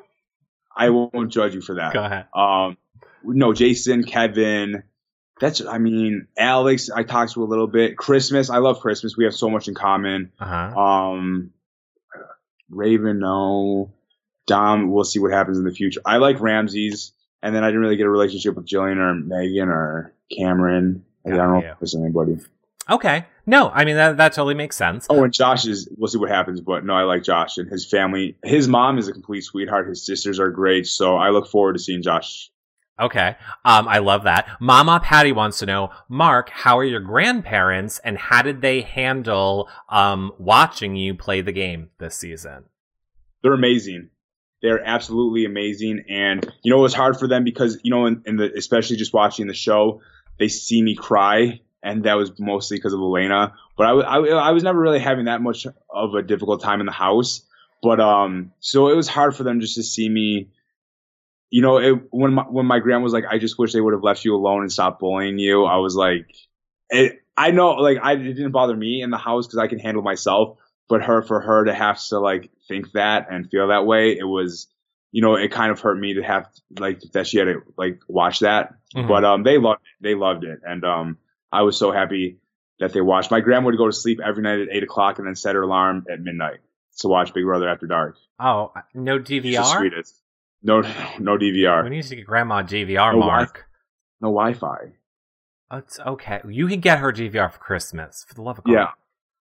[0.76, 1.92] I won't judge you for that.
[1.92, 2.26] Go ahead.
[2.34, 2.76] Um,
[3.24, 4.82] no, Jason, Kevin.
[5.40, 5.64] That's.
[5.64, 6.90] I mean, Alex.
[6.90, 7.96] I talked to a little bit.
[7.96, 8.50] Christmas.
[8.50, 9.16] I love Christmas.
[9.16, 10.32] We have so much in common.
[10.40, 10.80] Uh huh.
[10.80, 11.52] Um,
[12.70, 13.92] Raven, no.
[14.46, 16.00] Dom, we'll see what happens in the future.
[16.04, 19.68] I like Ramses, and then I didn't really get a relationship with Jillian or Megan
[19.68, 21.04] or Cameron.
[21.24, 22.38] I don't know if there's anybody.
[22.90, 23.26] Okay.
[23.44, 25.06] No, I mean that that totally makes sense.
[25.10, 25.88] Oh, and Josh is.
[25.96, 28.36] We'll see what happens, but no, I like Josh and his family.
[28.44, 29.88] His mom is a complete sweetheart.
[29.88, 32.50] His sisters are great, so I look forward to seeing Josh.
[33.00, 33.36] Okay.
[33.64, 34.46] Um, I love that.
[34.60, 39.68] Mama Patty wants to know, Mark, how are your grandparents and how did they handle
[39.88, 42.64] um watching you play the game this season?
[43.42, 44.10] They're amazing.
[44.60, 48.22] They're absolutely amazing, and you know it was hard for them because you know, in,
[48.24, 50.00] in the especially just watching the show,
[50.38, 53.54] they see me cry, and that was mostly because of Elena.
[53.76, 56.86] But I, I, I was never really having that much of a difficult time in
[56.86, 57.42] the house.
[57.82, 60.50] But um, so it was hard for them just to see me.
[61.50, 63.92] You know, it, when my when my grandma was like, "I just wish they would
[63.92, 66.26] have left you alone and stopped bullying you," I was like,
[66.88, 69.78] it, I know, like, I it didn't bother me in the house because I can
[69.78, 70.58] handle myself.
[70.88, 74.24] But her, for her to have to like think that and feel that way, it
[74.24, 74.68] was,
[75.10, 78.00] you know, it kind of hurt me to have like that she had to like
[78.08, 78.74] watch that.
[78.94, 79.08] Mhm.
[79.08, 80.02] But um, they loved it.
[80.02, 81.18] They loved it, and um,
[81.52, 82.38] I was so happy
[82.80, 83.30] that they watched.
[83.30, 85.62] My grandma would go to sleep every night at eight o'clock and then set her
[85.62, 86.60] alarm at midnight
[86.98, 88.16] to watch Big Brother After Dark.
[88.40, 89.76] Oh, uh, no She's the DVR?
[89.78, 90.20] sweetest.
[90.62, 90.80] No,
[91.18, 93.66] no DVR, We need to get grandma DVR, No Mark.
[94.20, 94.92] no Wi-Fi.
[95.70, 96.40] Oh, It's okay.
[96.48, 98.72] You can get her DVR for Christmas, for the love of God.
[98.72, 98.88] Yeah,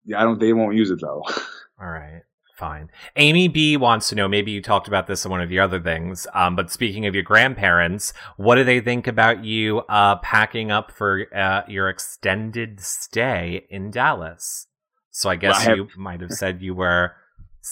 [0.06, 0.20] yeah.
[0.22, 0.40] I don't.
[0.40, 1.24] They won't use it though.
[1.82, 2.22] All right.
[2.62, 2.92] Fine.
[3.16, 5.82] Amy B wants to know, maybe you talked about this in one of your other
[5.82, 10.70] things, um, but speaking of your grandparents, what do they think about you uh, packing
[10.70, 14.68] up for uh, your extended stay in Dallas?
[15.10, 17.14] So I guess Well, I have- you might have said you were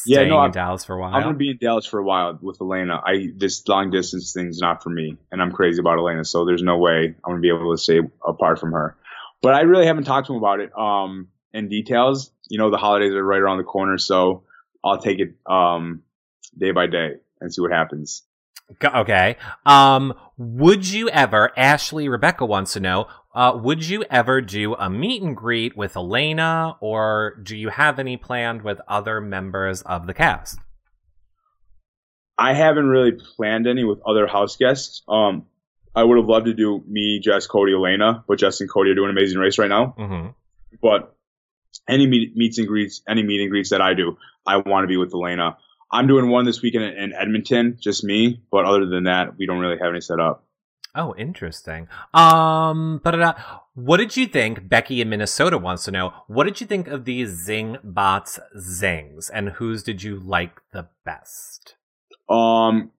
[0.07, 1.13] Yeah, staying no, in Dallas for a while.
[1.13, 2.99] I'm gonna be in Dallas for a while with Elena.
[3.05, 6.63] I this long distance thing's not for me, and I'm crazy about Elena, so there's
[6.63, 8.95] no way I'm gonna be able to stay apart from her.
[9.43, 12.31] But I really haven't talked to him about it um in details.
[12.47, 14.45] You know, the holidays are right around the corner, so
[14.83, 16.03] I'll take it um
[16.57, 18.23] day by day and see what happens.
[18.83, 19.35] Okay.
[19.65, 24.89] Um, would you ever, Ashley Rebecca wants to know, uh, would you ever do a
[24.89, 30.07] meet and greet with Elena, or do you have any planned with other members of
[30.07, 30.59] the cast?
[32.37, 35.03] I haven't really planned any with other house guests.
[35.09, 35.45] Um,
[35.95, 38.95] I would have loved to do me, Jess, Cody, Elena, but Jess and Cody are
[38.95, 39.95] doing an amazing race right now.
[39.97, 40.29] Mm-hmm.
[40.81, 41.15] but
[41.87, 44.87] any meet, meets and greets, any meet and greets that I do, I want to
[44.87, 45.57] be with Elena.
[45.91, 48.41] I'm doing one this weekend in, in Edmonton, just me.
[48.51, 50.45] But other than that, we don't really have any set up.
[50.95, 51.87] Oh, interesting.
[52.13, 53.37] Um, but
[53.75, 54.67] what did you think?
[54.67, 56.13] Becky in Minnesota wants to know.
[56.27, 61.75] What did you think of these Zingbot's zings, and whose did you like the best?
[62.27, 62.91] Um,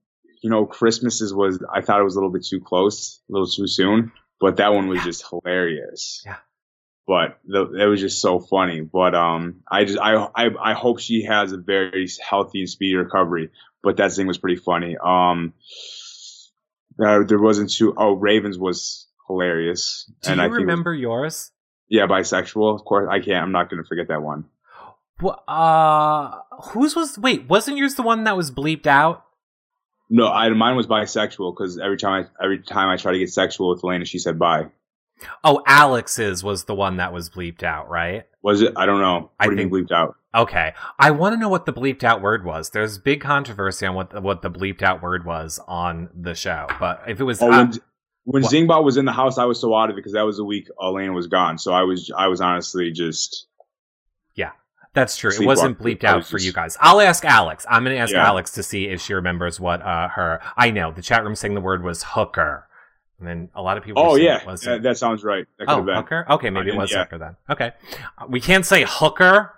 [0.43, 3.49] you know, Christmas's was I thought it was a little bit too close, a little
[3.49, 6.23] too soon, but that one was just hilarious.
[6.25, 6.37] Yeah.
[7.11, 8.83] But the, it was just so funny.
[8.83, 12.95] But um, I just I, I I hope she has a very healthy and speedy
[12.95, 13.51] recovery.
[13.83, 14.97] But that thing was pretty funny.
[14.97, 15.53] Um,
[17.05, 17.95] uh, there wasn't too.
[17.97, 20.09] Oh, Ravens was hilarious.
[20.23, 21.51] Do and you I it was- remember yours?
[21.89, 22.75] yeah, bisexual.
[22.77, 23.43] Of course, I can't.
[23.43, 24.45] I'm not going to forget that one.
[25.21, 26.39] Wh- Uh,
[26.73, 27.19] whose was?
[27.19, 29.25] Wait, wasn't yours the one that was bleeped out?
[30.09, 33.31] No, I mine was bisexual because every time I every time I try to get
[33.31, 34.67] sexual with Elena, she said bye.
[35.45, 38.25] Oh, Alex's was the one that was bleeped out, right?
[38.43, 38.73] Was it?
[38.77, 39.21] I don't know.
[39.21, 40.17] What I do think- bleeped out?
[40.33, 42.71] Okay, I want to know what the bleeped out word was.
[42.71, 46.69] There's big controversy on what the, what the bleeped out word was on the show,
[46.79, 47.73] but if it was, Oh, when,
[48.25, 50.37] when Zingbot was in the house, I was so out of it because that was
[50.37, 51.59] the week Elena was gone.
[51.59, 53.49] So I was I was honestly just
[54.37, 54.53] Yeah.
[54.95, 55.33] that's true.
[55.33, 56.77] It wasn't bleeped out was for just- you guys.
[56.81, 57.67] I'll ask Alex.
[57.69, 58.25] I'm going to ask Yeah.
[58.29, 60.41] Alex to see if she remembers what uh, her.
[60.57, 62.69] I know the chat room saying the word was hooker,
[63.21, 64.03] and then a lot of people.
[64.05, 65.47] Oh yeah, that, that sounds right.
[65.59, 66.27] That could Oh, hooker.
[66.31, 66.99] Okay, maybe it Uh, was yeah.
[67.05, 67.37] hooker then.
[67.49, 67.73] Okay,
[68.19, 69.55] Uh, we can't say hooker.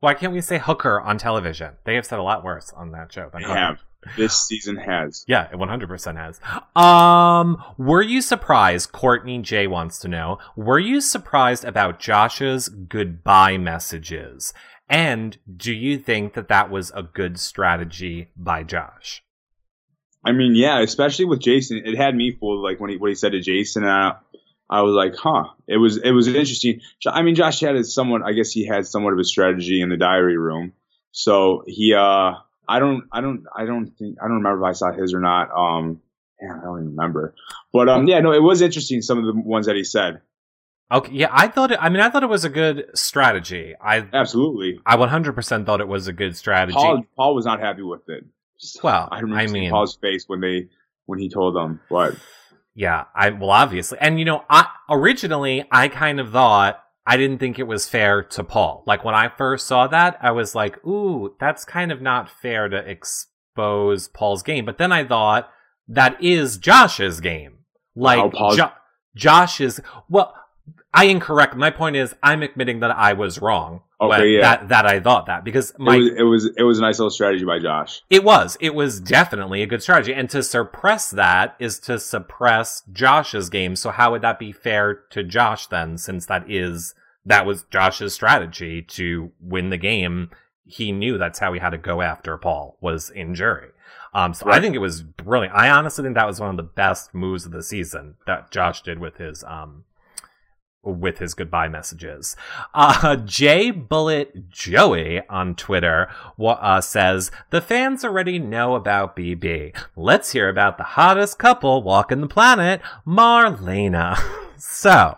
[0.00, 1.74] Why can't we say hooker on television?
[1.84, 3.58] They have said a lot worse on that show than They hooker.
[3.58, 3.78] have.
[4.16, 5.24] This season has.
[5.26, 6.40] Yeah, it 100% has.
[6.76, 8.92] Um, were you surprised?
[8.92, 10.38] Courtney J wants to know.
[10.54, 14.54] Were you surprised about Josh's goodbye messages?
[14.88, 19.22] And do you think that that was a good strategy by Josh?
[20.24, 22.62] I mean, yeah, especially with Jason, it had me fooled.
[22.62, 24.14] Like when he what he said to Jason, and
[24.68, 25.44] I, was like, huh.
[25.66, 26.80] It was it was interesting.
[27.06, 28.22] I mean, Josh had his somewhat.
[28.22, 30.72] I guess he had somewhat of a strategy in the diary room.
[31.12, 32.34] So he, uh,
[32.68, 35.20] I don't, I don't, I don't think, I don't remember if I saw his or
[35.20, 35.50] not.
[35.56, 36.02] Um,
[36.40, 37.34] yeah, I don't even remember.
[37.72, 39.02] But um, yeah, no, it was interesting.
[39.02, 40.20] Some of the ones that he said.
[40.90, 41.78] Okay, yeah, I thought it.
[41.80, 43.74] I mean, I thought it was a good strategy.
[43.80, 46.74] I absolutely, I 100% thought it was a good strategy.
[46.74, 48.24] Paul, Paul was not happy with it.
[48.82, 50.68] Well, I remember I mean- Paul's face when they
[51.06, 51.80] when he told them.
[51.90, 52.16] But
[52.74, 53.98] Yeah, I well obviously.
[54.00, 58.22] And you know, I originally I kind of thought I didn't think it was fair
[58.22, 58.84] to Paul.
[58.86, 62.68] Like when I first saw that, I was like, "Ooh, that's kind of not fair
[62.68, 65.48] to expose Paul's game." But then I thought
[65.88, 67.60] that is Josh's game.
[67.96, 68.72] Like Paul's- Jo-
[69.16, 69.80] Josh is
[70.10, 70.34] well,
[70.92, 71.56] I incorrect.
[71.56, 73.80] My point is I'm admitting that I was wrong.
[74.00, 74.42] Okay, yeah.
[74.42, 76.98] That that I thought that because my it was it was it was a nice
[76.98, 78.02] little strategy by Josh.
[78.08, 78.56] it was.
[78.60, 80.14] It was definitely a good strategy.
[80.14, 83.74] And to suppress that is to suppress Josh's game.
[83.74, 86.94] So how would that be fair to Josh then, since that is
[87.26, 90.30] that was Josh's strategy to win the game?
[90.64, 93.70] He knew that's how he had to go after Paul was in jury.
[94.14, 95.54] Um, so I think it was brilliant.
[95.54, 98.82] I honestly think that was one of the best moves of the season that Josh
[98.82, 99.84] did with his um
[100.94, 102.36] with his goodbye messages.
[102.74, 109.76] Uh, J Bullet Joey on Twitter wa- uh, says the fans already know about BB.
[109.96, 114.18] Let's hear about the hottest couple walking the planet, Marlena.
[114.58, 115.16] so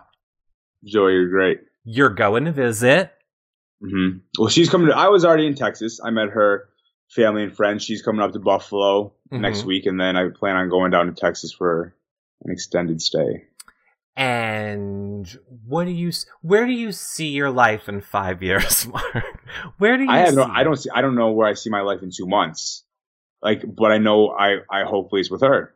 [0.85, 1.59] Joey, you're great.
[1.83, 3.11] you're going to visit.
[3.81, 4.87] hmm Well, she's coming.
[4.87, 5.99] To, I was already in Texas.
[6.03, 6.69] I met her
[7.09, 7.83] family and friends.
[7.83, 9.65] She's coming up to Buffalo next Mhm.
[9.65, 11.95] week, and then I plan on going down to Texas for
[12.43, 13.45] an extended stay.
[14.15, 15.27] And
[15.67, 16.11] what do you?
[16.41, 19.23] Where do you see your life in five years, Mark?
[19.77, 20.09] Where do you?
[20.09, 20.43] I have no.
[20.43, 20.89] I don't see.
[20.93, 22.83] I don't know where I see my life in two months.
[23.41, 24.29] Like, but I know.
[24.29, 24.57] I.
[24.69, 25.73] I hopefully it's with her.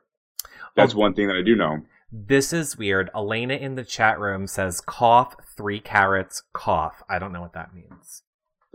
[0.75, 0.97] That's Oh.
[0.99, 1.79] one thing that I do know.
[2.11, 3.09] This is weird.
[3.15, 7.03] Elena in the chat room says cough three carrots cough.
[7.09, 8.23] I don't know what that means.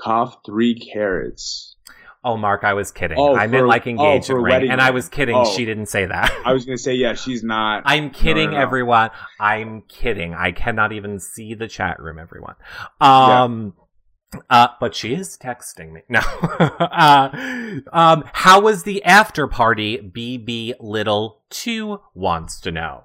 [0.00, 1.76] Cough three carrots.
[2.22, 3.16] Oh, Mark, I was kidding.
[3.18, 5.34] Oh, I meant for- like oh, engagement for ring, and I was kidding.
[5.34, 5.44] Oh.
[5.44, 6.30] She didn't say that.
[6.44, 7.14] I was gonna say yeah.
[7.14, 7.82] She's not.
[7.86, 8.62] I'm kidding, no, no.
[8.62, 9.10] everyone.
[9.38, 10.34] I'm kidding.
[10.34, 12.56] I cannot even see the chat room, everyone.
[13.00, 13.72] Um,
[14.50, 16.02] uh, but she is texting me.
[16.10, 16.20] No.
[16.20, 19.96] uh, um, how was the after party?
[19.98, 23.04] BB Little Two wants to know.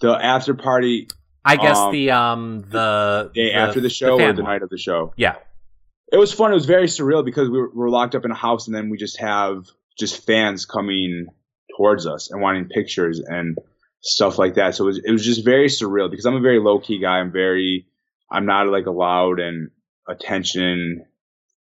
[0.00, 1.08] the after party
[1.44, 4.68] I guess Um, the um the day after the show or fan the night of
[4.70, 5.12] the show.
[5.16, 5.36] Yeah.
[6.10, 6.52] It was fun.
[6.52, 8.74] It was very surreal because we were, we were locked up in a house, and
[8.74, 9.66] then we just have
[9.98, 11.26] just fans coming
[11.76, 13.58] towards us and wanting pictures and
[14.00, 14.74] stuff like that.
[14.74, 17.18] So it was it was just very surreal because I'm a very low key guy.
[17.18, 17.86] I'm very
[18.30, 19.70] I'm not like a loud and
[20.08, 21.04] attention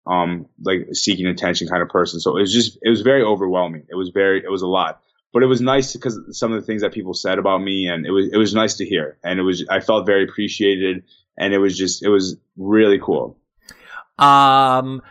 [0.06, 2.20] um like seeking attention kind of person.
[2.20, 3.86] So it was just it was very overwhelming.
[3.88, 5.00] It was very it was a lot.
[5.32, 8.04] But it was nice because some of the things that people said about me and
[8.04, 11.04] it was it was nice to hear and it was I felt very appreciated
[11.38, 13.36] and it was just it was really cool.
[14.20, 15.02] Um,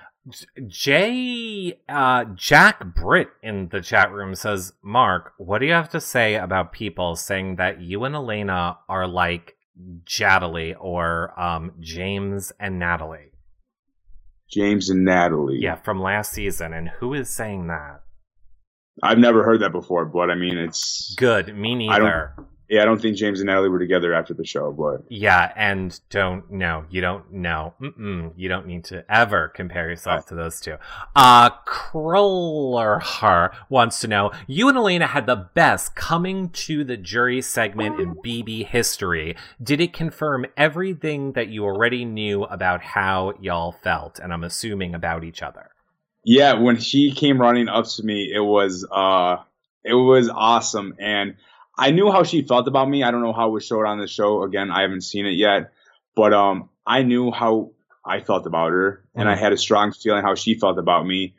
[0.67, 6.01] Jay, uh, Jack Britt in the chat room says, Mark, what do you have to
[6.01, 9.55] say about people saying that you and Elena are like
[10.05, 13.31] Jadley or um, James and Natalie?
[14.51, 15.59] James and Natalie.
[15.59, 16.73] Yeah, from last season.
[16.73, 18.01] And who is saying that?
[19.01, 22.33] I've never heard that before, but I mean, it's Good, me I don't- neither.
[22.69, 22.81] Yeah.
[22.81, 26.49] I don't think James and Natalie were together after the show, but Yeah, and don't
[26.51, 27.73] no, you don't know.
[27.81, 30.75] Mm-mm, you don't need to ever compare yourself to those two.
[31.15, 37.41] Uh Krollerhar wants to know, you and Elena had the best coming to the jury
[37.41, 39.35] segment in BB history.
[39.61, 44.19] Did it confirm everything that you already knew about how y'all felt?
[44.19, 45.69] And I'm assuming about each other.
[46.23, 49.37] yeah, when she came running up to me, it was uh,
[49.83, 51.35] it was awesome, and
[51.79, 53.03] I knew how she felt about me.
[53.03, 54.43] I don't know how it was showed on the show.
[54.43, 55.71] Again, I haven't seen it yet,
[56.13, 57.71] but um, I knew how
[58.05, 59.39] I felt about her, and I Mhm.
[59.39, 61.35] had a strong feeling how she felt about me.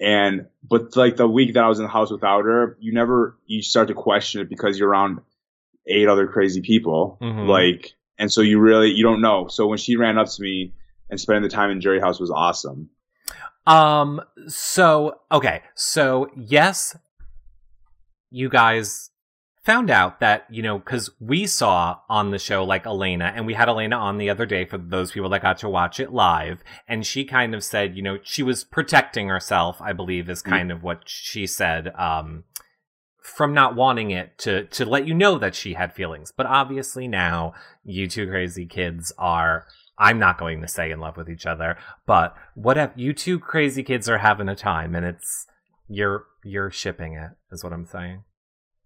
[0.00, 3.36] And but like the week that I was in the house without her, you never
[3.46, 5.20] you start to question it because you're around
[5.86, 7.46] eight other crazy people, Mhm.
[7.46, 9.48] like, and so you really you don't know.
[9.48, 10.72] So when she ran up to me
[11.10, 12.88] and spending the time in jury house was awesome.
[13.66, 15.62] Um, so, okay.
[15.74, 16.96] So, yes,
[18.30, 19.11] you guys
[19.64, 23.54] found out that, you know, because we saw on the show, like, Elena, and we
[23.54, 26.62] had Elena on the other day for those people that got to watch it live,
[26.88, 30.72] and she kind of said, you know, she was protecting herself, I believe, is kind
[30.72, 32.44] of what she said, um,
[33.22, 36.32] from not wanting it to to let you know that she had feelings.
[36.36, 37.54] But obviously now
[37.84, 39.66] you two crazy kids are
[39.98, 43.84] I'm not going to say in love with each other, but whatever you two crazy
[43.84, 45.46] kids are having a time and it's
[45.88, 48.24] you're you're shipping it is what I'm saying.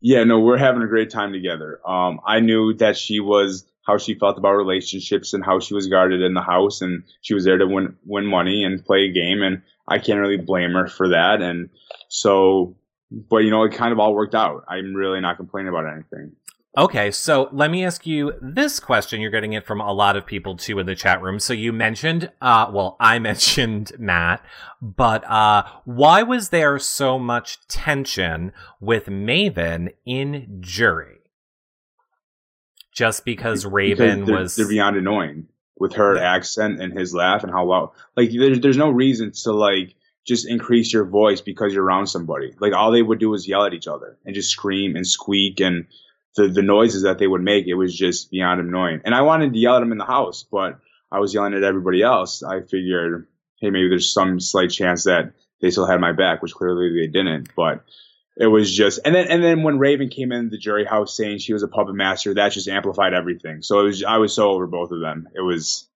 [0.01, 1.81] Yeah, no, we're having a great time together.
[1.87, 5.87] Um, I knew that she was how she felt about relationships and how she was
[5.87, 9.13] guarded in the house, and she was there to win win money and play a
[9.13, 11.41] game, and I can't really blame her for that.
[11.41, 11.71] And
[12.09, 12.77] so
[13.11, 14.65] but you know, it kind of all worked out.
[14.69, 16.33] I'm really not complaining about anything.
[16.79, 19.21] Okay, so let me ask you this question.
[19.21, 21.41] You're getting it from a lot of people too in the chat room.
[21.41, 24.45] So you mentioned, uh, well, I mentioned Matt,
[24.83, 31.21] but uh, why was there so much tension with Maven in Jury?
[32.93, 35.49] Just because Raven because they're, was they're beyond annoying
[35.79, 37.91] with her accent and his laugh and how loud.
[38.17, 39.95] Like there's there's no reason to like
[40.27, 42.55] just increase your voice because you're around somebody.
[42.59, 45.61] Like all they would do was yell at each other and just scream and squeak
[45.61, 45.87] and
[46.37, 49.01] the, the noises that they would make, it was just beyond annoying.
[49.05, 50.79] And I wanted to yell at them in the house, but
[51.11, 52.43] I was yelling at everybody else.
[52.43, 53.27] I figured,
[53.61, 57.07] hey, maybe there's some slight chance that they still had my back, which clearly they
[57.07, 57.49] didn't.
[57.57, 57.85] But
[58.37, 61.39] it was just, and then and then when Raven came in the jury house saying
[61.39, 63.63] she was a puppet master, that just amplified everything.
[63.63, 65.29] So it was, I was so over both of them.
[65.35, 65.89] It was.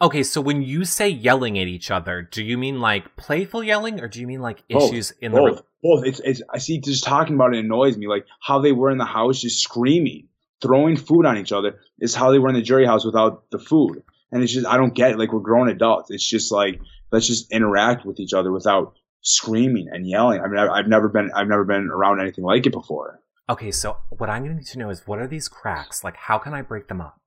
[0.00, 4.00] Okay, so when you say yelling at each other, do you mean like playful yelling,
[4.00, 4.92] or do you mean like Both.
[4.92, 5.64] issues in both, the?
[5.82, 6.04] Both.
[6.04, 8.06] It's, it's, I see just talking about it annoys me.
[8.06, 10.28] Like how they were in the house, just screaming,
[10.60, 13.58] throwing food on each other is how they were in the jury house without the
[13.58, 14.02] food.
[14.30, 15.18] And it's just, I don't get it.
[15.18, 16.10] Like we're grown adults.
[16.10, 16.80] It's just like,
[17.10, 20.40] let's just interact with each other without screaming and yelling.
[20.40, 23.20] I mean, I've never been, I've never been around anything like it before.
[23.50, 26.02] Okay, so what I'm going to need to know is what are these cracks?
[26.02, 27.20] Like, how can I break them up?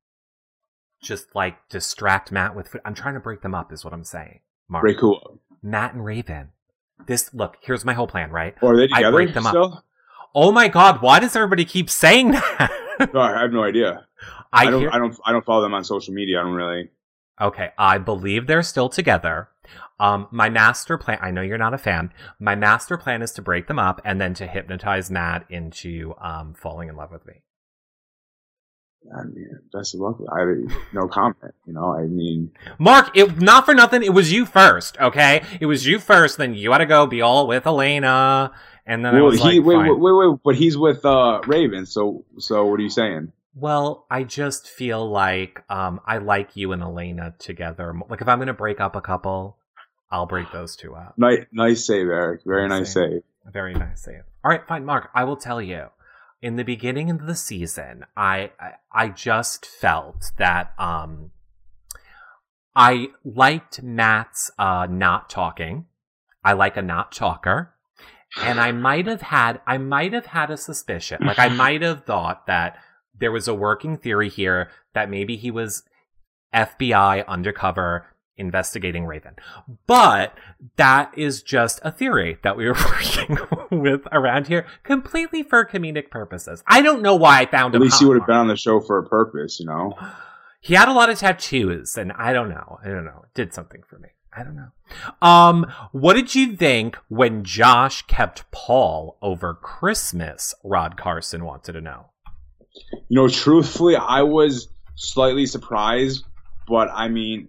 [1.04, 2.82] Just like distract Matt with food.
[2.86, 4.40] I'm trying to break them up, is what I'm saying.
[4.68, 4.82] Mark.
[4.82, 5.38] Break who up?
[5.62, 6.50] Matt and Raven.
[7.08, 7.58] This look.
[7.62, 8.32] Here's my whole plan.
[8.32, 8.56] Right.
[8.62, 9.84] Or are they I together break them up.
[10.34, 11.02] Oh my God!
[11.02, 12.72] Why does everybody keep saying that?
[13.14, 14.06] No, I have no idea.
[14.54, 16.40] I, I, don't, hear- I don't, I don't follow them on social media.
[16.40, 16.92] I don't really.
[17.42, 19.50] Okay, I believe they're still together.
[20.00, 21.20] Um, my master plan.
[21.22, 22.14] I know you're not a fan.
[22.40, 26.54] My master plan is to break them up and then to hypnotize Matt into um
[26.54, 27.42] falling in love with me.
[29.14, 30.18] I mean, best of luck.
[30.32, 30.44] I
[30.94, 31.54] no comment.
[31.66, 34.04] You know, I mean, Mark, it not for nothing.
[34.04, 34.98] It was you first.
[35.00, 36.38] Okay, it was you first.
[36.38, 38.52] Then you had to go be all with Elena,
[38.86, 41.42] and then I well, was he like, wait, wait, wait, wait, but he's with uh
[41.46, 41.86] Raven.
[41.86, 43.32] So, so what are you saying?
[43.54, 47.94] Well, I just feel like um, I like you and Elena together.
[48.10, 49.58] Like if I'm gonna break up a couple,
[50.12, 51.14] I'll break those two up.
[51.18, 52.42] Nice, nice save, Eric.
[52.46, 53.10] Very Nice nice save.
[53.12, 53.54] save.
[53.54, 54.24] Very nice save.
[54.44, 55.10] All right, fine, Mark.
[55.14, 55.86] I will tell you.
[56.46, 58.52] In the beginning of the season, I
[58.94, 61.32] I, just felt that um,
[62.76, 65.88] I liked Matt's uh, not talking.
[66.44, 67.74] I like a not talker,
[68.40, 71.18] and I might have had I might have had a suspicion.
[71.26, 72.78] Like I might have thought that
[73.20, 75.82] there was a working theory here that maybe he was
[76.54, 78.06] FBI undercover
[78.38, 79.36] investigating Raven.
[79.88, 80.34] But
[80.76, 83.38] that is just a theory that we were working
[83.72, 86.64] with around here completely for comedic purposes.
[86.68, 87.84] I don't know why I found At him.
[87.84, 89.94] At least he would have been on the show for a purpose, you know.
[90.60, 92.80] He had a lot of tattoos, and I don't know.
[92.84, 93.24] I don't know.
[93.26, 94.10] It did something for me.
[94.36, 94.72] I don't know.
[95.22, 100.54] Um, what did you think when Josh kept Paul over Christmas?
[100.64, 102.08] Rod Carson wanted to know.
[103.08, 106.26] You know, truthfully, I was slightly surprised,
[106.68, 107.48] but I mean,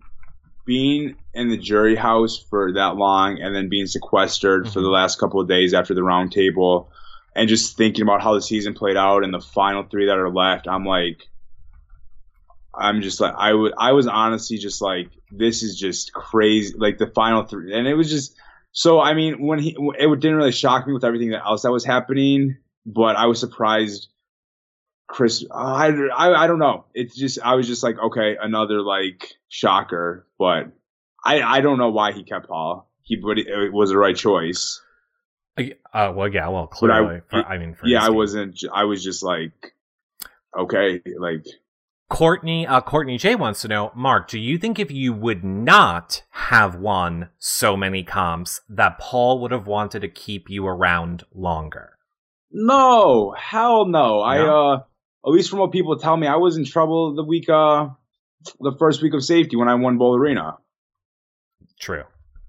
[0.66, 4.94] being in the jury house for that long and then being sequestered for the mm-hmm.
[4.94, 6.90] last couple of days after the round table
[7.34, 10.30] and just thinking about how the season played out and the final three that are
[10.30, 11.22] left, I'm like,
[12.74, 16.74] I'm just like, I would, I was honestly just like, this is just crazy.
[16.76, 18.36] Like the final three, and it was just,
[18.72, 21.84] so I mean, when he, it didn't really shock me with everything else that was
[21.84, 24.08] happening, but I was surprised
[25.08, 26.84] Chris, I, I, I don't know.
[26.94, 30.72] It's just, I was just like, okay, another like shocker, but
[31.24, 32.90] I, I don't know why he kept Paul.
[33.02, 34.80] He, but it, was the right choice.
[35.58, 37.20] Uh, well, yeah, well, But I- clearly.
[37.30, 39.74] for, I mean, for Yeah, I wasn't, I was just like,
[40.58, 41.46] okay, like,
[42.08, 46.22] Courtney, uh, Courtney J wants to know, Mark, do you think if you would not
[46.30, 51.92] have won so many comps, that Paul would have wanted to keep you around longer?
[52.52, 54.20] no, hell no.
[54.20, 54.82] I, uh,
[55.26, 57.88] at least from what people tell me, I was in trouble the week, uh,
[58.60, 60.56] the first week of safety when I won Bowl Arena.
[61.80, 62.04] True.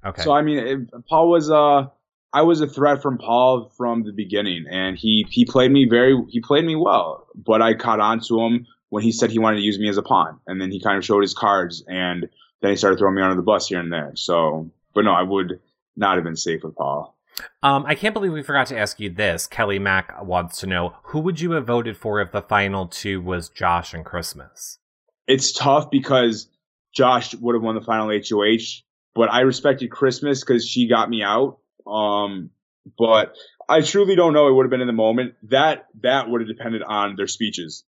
[0.06, 0.22] Okay.
[0.22, 1.88] So I mean, it, Paul was uh,
[2.32, 6.16] I was a threat from Paul from the beginning, and he he played me very
[6.30, 9.58] he played me well, but I caught on to him when he said he wanted
[9.58, 12.30] to use me as a pawn, and then he kind of showed his cards, and
[12.62, 14.12] then he started throwing me under the bus here and there.
[14.16, 15.60] So, but no, I would
[15.96, 17.17] not have been safe with Paul.
[17.64, 19.48] Um, I can't believe we forgot to ask you this.
[19.48, 23.22] Kelly Mack wants to know, who would you have voted for if the final two
[23.22, 24.80] was Josh and Christmas?
[25.28, 26.50] It's tough because
[26.94, 28.84] Josh would have won the final HOH,
[29.14, 31.60] but I respected Christmas because she got me out.
[31.86, 32.52] Um,
[32.98, 33.36] but
[33.68, 34.48] I truly don't know.
[34.48, 35.36] It would have been in the moment.
[35.44, 37.84] That that would have depended on their speeches.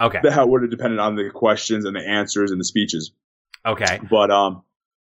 [0.00, 0.18] Okay.
[0.24, 3.12] that would have depended on the questions and the answers and the speeches.
[3.64, 4.00] Okay.
[4.10, 4.62] But um,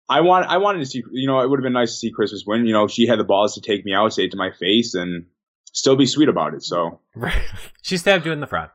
[0.09, 2.11] I want I wanted to see you know it would have been nice to see
[2.11, 2.65] Christmas win.
[2.65, 4.93] You know she had the balls to take me out, say it to my face,
[4.93, 5.25] and
[5.73, 6.63] still be sweet about it.
[6.63, 6.99] So
[7.81, 8.71] she stabbed you in the front.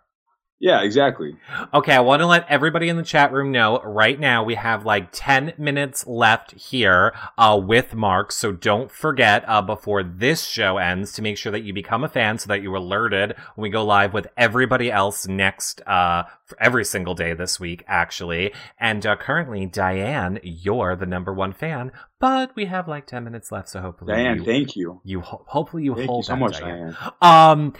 [0.59, 1.36] Yeah, exactly.
[1.74, 4.86] Okay, I want to let everybody in the chat room know right now we have
[4.86, 8.32] like 10 minutes left here uh, with Mark.
[8.32, 12.09] So don't forget uh, before this show ends to make sure that you become a
[12.09, 16.22] fan so that you're alerted when we go live with everybody else next, uh,
[16.59, 18.54] every single day this week, actually.
[18.80, 23.52] And uh, currently, Diane, you're the number one fan, but we have like 10 minutes
[23.52, 23.68] left.
[23.68, 25.02] So hopefully, Diane, you, thank you.
[25.04, 26.96] You ho- hopefully you Thank hold you so that, much, Diane.
[26.98, 27.12] Diane.
[27.20, 27.74] Um,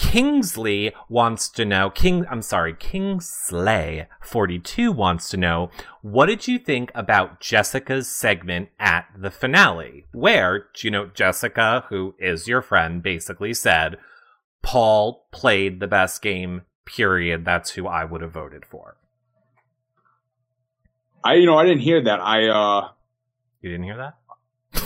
[0.00, 5.70] Kingsley wants to know, King, I'm sorry, Kingsley42 wants to know,
[6.00, 10.06] what did you think about Jessica's segment at the finale?
[10.12, 13.98] Where, you know, Jessica, who is your friend, basically said,
[14.62, 17.44] Paul played the best game, period.
[17.44, 18.96] That's who I would have voted for.
[21.22, 22.20] I, you know, I didn't hear that.
[22.20, 22.88] I, uh,
[23.60, 24.14] You didn't hear that?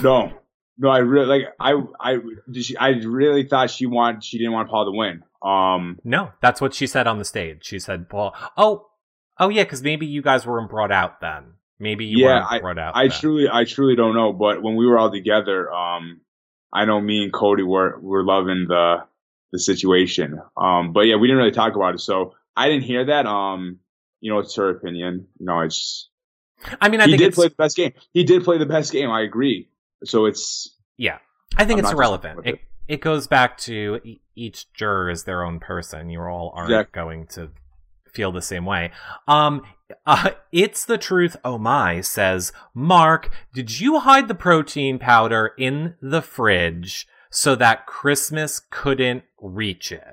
[0.02, 0.40] no,
[0.78, 2.18] no, I really, like, I, I,
[2.50, 5.22] did she, I really thought she want, she didn't want Paul to win.
[5.42, 7.64] Um, No, that's what she said on the stage.
[7.64, 8.88] She said, Paul, oh,
[9.38, 11.54] oh yeah, because maybe you guys weren't brought out then.
[11.78, 13.18] Maybe you Yeah, weren't brought out I then.
[13.18, 14.32] truly, I truly don't know.
[14.32, 16.20] But when we were all together, um,
[16.72, 19.04] I know me and Cody were were loving the
[19.52, 20.40] the situation.
[20.56, 23.26] Um, but yeah, we didn't really talk about it, so I didn't hear that.
[23.26, 23.78] Um,
[24.20, 25.28] you know, it's her opinion.
[25.38, 26.08] You know, it's
[26.80, 27.92] I mean, I he did play the best game.
[28.12, 29.10] He did play the best game.
[29.10, 29.68] I agree.
[30.04, 31.18] So it's yeah.
[31.56, 32.36] I think I'm it's irrelevant.
[32.44, 34.00] disappointed It it goes back to
[34.36, 36.10] each juror is their own person.
[36.10, 37.00] You all aren't Exactly.
[37.00, 37.50] going to
[38.12, 38.90] feel the same way.
[39.26, 39.62] Um,
[40.06, 41.36] uh, it's the truth.
[41.44, 43.30] Oh my, says Mark.
[43.54, 50.04] Did you hide the protein powder in the fridge so that Christmas couldn't reach it?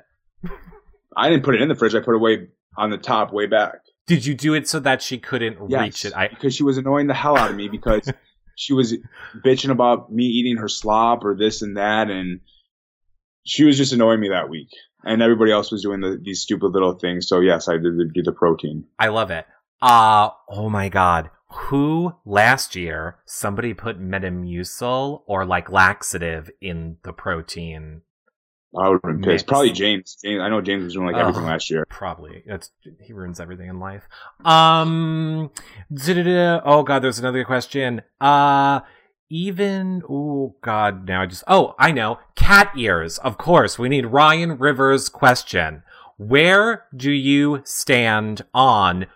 [1.16, 1.94] I didn't put it in the fridge.
[1.96, 3.82] I put it way on the top, way back.
[4.08, 6.14] Did you do it so that she couldn't Yes, reach it?
[6.16, 8.12] I because she was annoying the hell out of me because
[8.62, 8.96] she was
[9.44, 12.42] bitching about me eating her slop or this and that, and
[13.44, 14.70] she was just annoying me that week.
[15.04, 17.28] And everybody else was doing the, these stupid little things.
[17.28, 18.86] So yes, I did do the protein.
[19.00, 19.48] I love it.
[19.82, 21.32] Uh, oh my god.
[21.50, 28.04] Who last year somebody put Metamucil or like laxative in the protein?
[28.78, 29.48] I would have been pissed.
[29.48, 30.18] Probably James.
[30.24, 30.42] James.
[30.42, 31.86] I know James was doing like everything last year.
[31.90, 32.44] Probably.
[32.48, 34.04] That's he ruins everything in life.
[34.46, 35.52] Um
[36.00, 38.02] oh god, there's another question.
[38.20, 38.82] Uh
[39.30, 42.20] even oh god, now I just oh, I know.
[42.36, 43.18] Cat ears.
[43.20, 43.78] Of course.
[43.78, 45.84] We need Ryan Rivers question.
[46.18, 49.08] Where do you stand on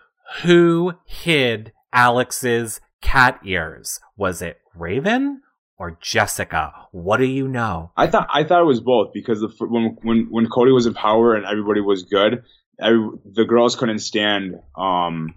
[0.42, 4.00] who hid Alex's cat ears?
[4.16, 5.42] Was it Raven
[5.78, 6.72] or Jessica?
[6.92, 7.90] What do you know?
[7.96, 10.94] I thought I thought it was both because the, when when when Cody was in
[10.94, 12.42] power and everybody was good,
[12.80, 15.34] every, the girls couldn't stand um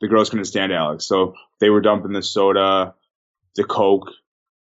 [0.00, 2.94] the girls couldn't stand Alex, so they were dumping the soda,
[3.54, 4.10] the coke,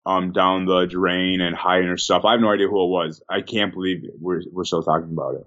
[0.06, 2.24] um down the drain and hiding her stuff.
[2.24, 3.22] I have no idea who it was.
[3.28, 5.46] I can't believe we're we're still talking about it.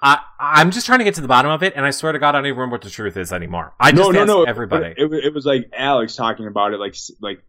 [0.00, 2.20] I, I'm just trying to get to the bottom of it, and I swear to
[2.20, 3.74] God, I don't even remember what the truth is anymore.
[3.80, 4.44] I just no, no, no.
[4.44, 4.94] everybody.
[4.96, 7.42] It, it, it was like Alex talking about it like like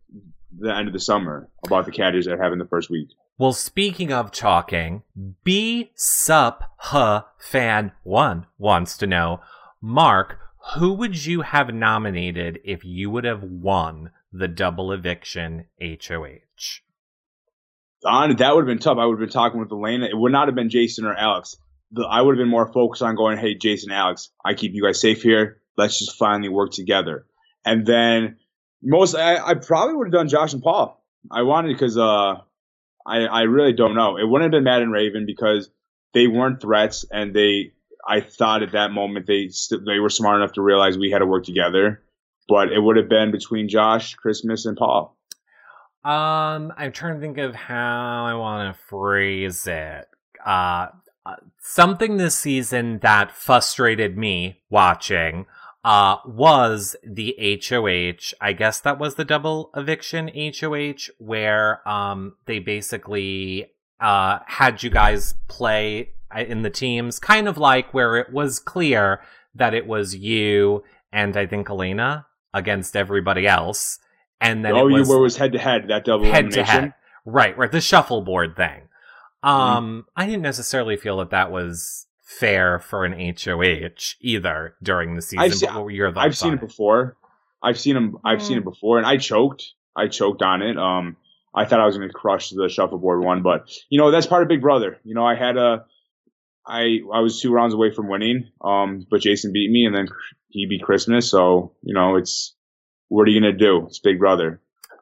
[0.57, 3.09] the end of the summer about the caddies that have in the first week.
[3.37, 5.03] well, speaking of talking,
[5.43, 9.41] B Sup Huh Fan One wants to know,
[9.81, 10.39] Mark,
[10.75, 16.81] who would you have nominated if you would have won the double eviction HOH?
[18.05, 18.97] on that would have been tough.
[18.97, 20.05] I would have been talking with Elena.
[20.05, 21.57] It would not have been Jason or Alex.
[21.91, 24.83] The, I would have been more focused on going, hey, Jason, Alex, I keep you
[24.83, 25.61] guys safe here.
[25.75, 27.25] Let's just finally work together.
[27.65, 28.37] And then
[28.81, 31.03] most, I, I probably would have done Josh and Paul.
[31.31, 32.35] I wanted because uh,
[33.05, 34.17] I I really don't know.
[34.17, 35.69] It wouldn't have been Matt and Raven because
[36.13, 37.73] they weren't threats, and they.
[38.07, 39.49] I thought at that moment they
[39.85, 42.01] they were smart enough to realize we had to work together.
[42.47, 45.15] But it would have been between Josh, Christmas, and Paul.
[46.03, 50.07] Um, I'm trying to think of how I want to phrase it.
[50.43, 50.87] Uh,
[51.25, 55.45] uh, something this season that frustrated me watching
[55.83, 58.33] uh was the HOH.
[58.41, 63.67] I guess that was the double eviction HOH where um they basically
[63.99, 68.59] uh had you guys play uh, in the teams kind of like where it was
[68.59, 69.21] clear
[69.55, 73.99] that it was you and I think Elena against everybody else
[74.41, 76.93] and then oh, you were was head to head that double head to head.
[77.25, 77.71] Right, right.
[77.71, 78.83] The shuffleboard thing.
[79.43, 85.21] Um, I didn't necessarily feel that that was fair for an HOH either during the
[85.21, 85.39] season.
[85.39, 87.17] I've seen- but what were your thoughts I've seen on it before.
[87.63, 88.17] I've seen him.
[88.23, 88.41] I've Mm.
[88.43, 89.63] seen it before, and I choked.
[89.95, 90.77] I choked on it.
[90.77, 91.17] Um,
[91.55, 94.43] I thought I was going to crush the shuffleboard one, but you know that's part
[94.43, 94.99] of Big Brother.
[95.03, 95.85] You know, I had a,
[96.67, 98.49] I I was two rounds away from winning.
[98.61, 100.07] Um, but Jason beat me, and then
[100.49, 101.29] he beat Christmas.
[101.29, 102.55] So you know, it's
[103.07, 103.85] what are you going to do?
[103.87, 104.61] It's Big Brother.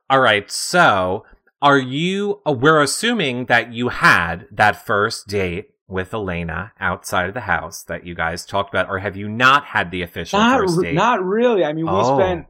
[0.09, 1.25] All right, so
[1.61, 2.41] are you?
[2.47, 7.83] Uh, we're assuming that you had that first date with Elena outside of the house
[7.83, 10.93] that you guys talked about, or have you not had the official not, first date?
[10.93, 11.63] Not really.
[11.63, 12.17] I mean, we Oh.
[12.19, 12.45] spent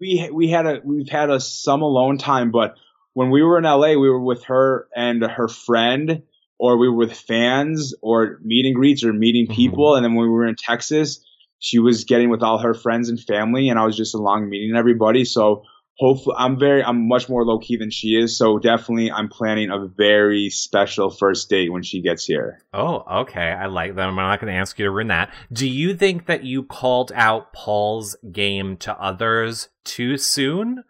[0.00, 2.74] we we had a we've had a some alone time, but
[3.14, 6.22] when we were in LA, we were with her and her friend,
[6.58, 9.54] or we were with fans, or meet and greets, or meeting Mhm.
[9.54, 9.94] people.
[9.94, 11.24] And then when we were in Texas,
[11.58, 14.74] she was getting with all her friends and family, and I was just along meeting
[14.74, 15.24] everybody.
[15.24, 15.62] So
[15.98, 18.36] hopefully, I'm very I'm much more low key than she is.
[18.36, 22.60] So definitely, I'm planning a very special first date when she gets here.
[22.72, 23.50] Oh, okay.
[23.52, 24.08] I like that.
[24.08, 25.32] I'm not going to ask you to ruin that.
[25.52, 30.84] Do you think that you called out Paul's game to others too soon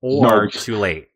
[0.00, 0.48] or No.
[0.50, 1.08] too late?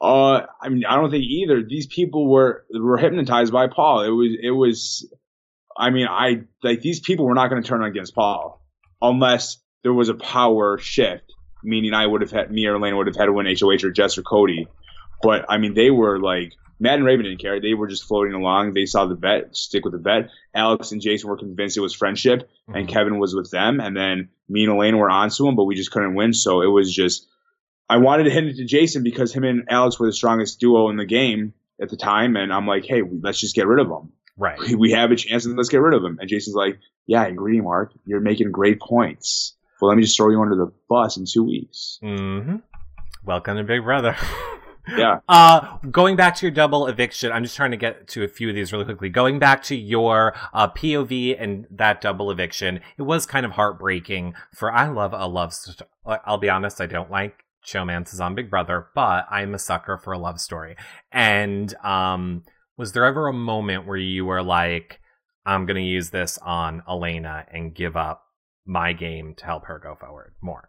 [0.00, 1.62] Uh, I mean, I don't think either.
[1.62, 4.02] These people were were hypnotized by Paul.
[4.02, 5.10] It was it was.
[5.76, 8.64] I mean, I like these people were not going to turn against Paul
[9.02, 11.33] unless there was a power shift,
[11.64, 13.90] meaning I would have had me or Elena would have had to win HOH or
[13.90, 14.68] Jess or Cody.
[15.22, 17.60] But I mean, they were like Matt and Raven didn't care.
[17.60, 18.72] They were just floating along.
[18.74, 20.28] They saw the bet, stick with the bet.
[20.54, 22.92] Alex and Jason were convinced it was friendship, and Mhm.
[22.92, 23.80] Kevin was with them.
[23.80, 26.32] And then me and Elena were onto him, but we just couldn't win.
[26.32, 27.26] So it was just
[27.88, 30.88] I wanted to hit it to Jason because him and Alex were the strongest duo
[30.88, 33.88] in the game at the time, and I'm like, hey, let's just get rid of
[33.88, 34.12] them.
[34.36, 34.58] Right.
[34.58, 36.18] We- We have a chance, and let's get rid of them.
[36.20, 37.92] And Jason's like, yeah, I agree, Mark.
[38.06, 39.54] You're making great points.
[39.84, 41.98] Well, let me just throw you under the bus in two weeks.
[42.00, 42.56] hmm
[43.22, 44.16] Welcome to Big Brother.
[44.96, 45.20] Yeah.
[45.30, 48.50] Uh, going back to your double eviction, I'm just trying to get to a few
[48.50, 49.08] of these really quickly.
[49.08, 54.34] Going back to your uh, POV and that double eviction, it was kind of heartbreaking.
[54.54, 55.54] For I love a love.
[55.54, 55.88] St-
[56.26, 60.12] I'll be honest, I don't like showmances on Big Brother, but I'm a sucker for
[60.12, 60.76] a love story.
[61.10, 62.42] And um,
[62.76, 65.00] was there ever a moment where you were like,
[65.46, 68.23] "I'm going to use this on Elena and give up
[68.66, 70.68] my game to help her go forward more"?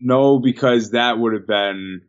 [0.00, 2.02] No, because that would have been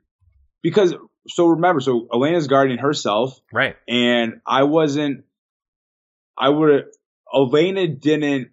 [0.61, 0.93] because.
[1.29, 3.75] So remember, so Elena's guarding herself, Right.
[3.87, 5.25] and I wasn't.
[6.37, 6.85] I would.
[7.33, 8.49] Elena didn't.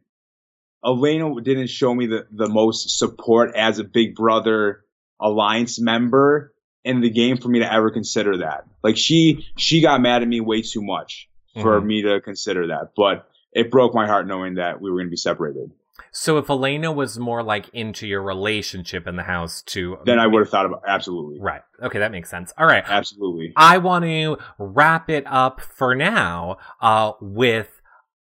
[0.85, 4.85] Elena didn't show me the the most support as a Big Brother
[5.21, 6.53] alliance member
[6.85, 8.65] in the game for me to ever consider that.
[8.83, 11.29] Like she she got mad at me way too much
[11.63, 11.87] for Mhm.
[11.87, 15.11] me to consider that, but it broke my heart knowing that we were going to
[15.11, 15.71] be separated.
[16.17, 20.29] So if Elena was more like into your relationship in the house too, Then I
[20.29, 21.63] would have thought about absolutely, Right.
[21.83, 22.53] Okay, that makes sense.
[22.57, 22.85] All right.
[22.87, 23.53] absolutely.
[23.57, 27.81] I want to wrap it up for now uh, with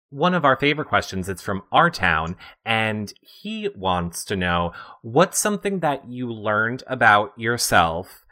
[0.10, 1.28] one of our favorite questions.
[1.28, 4.72] It's from our town, and he wants to know
[5.02, 8.24] what's something that you learned about yourself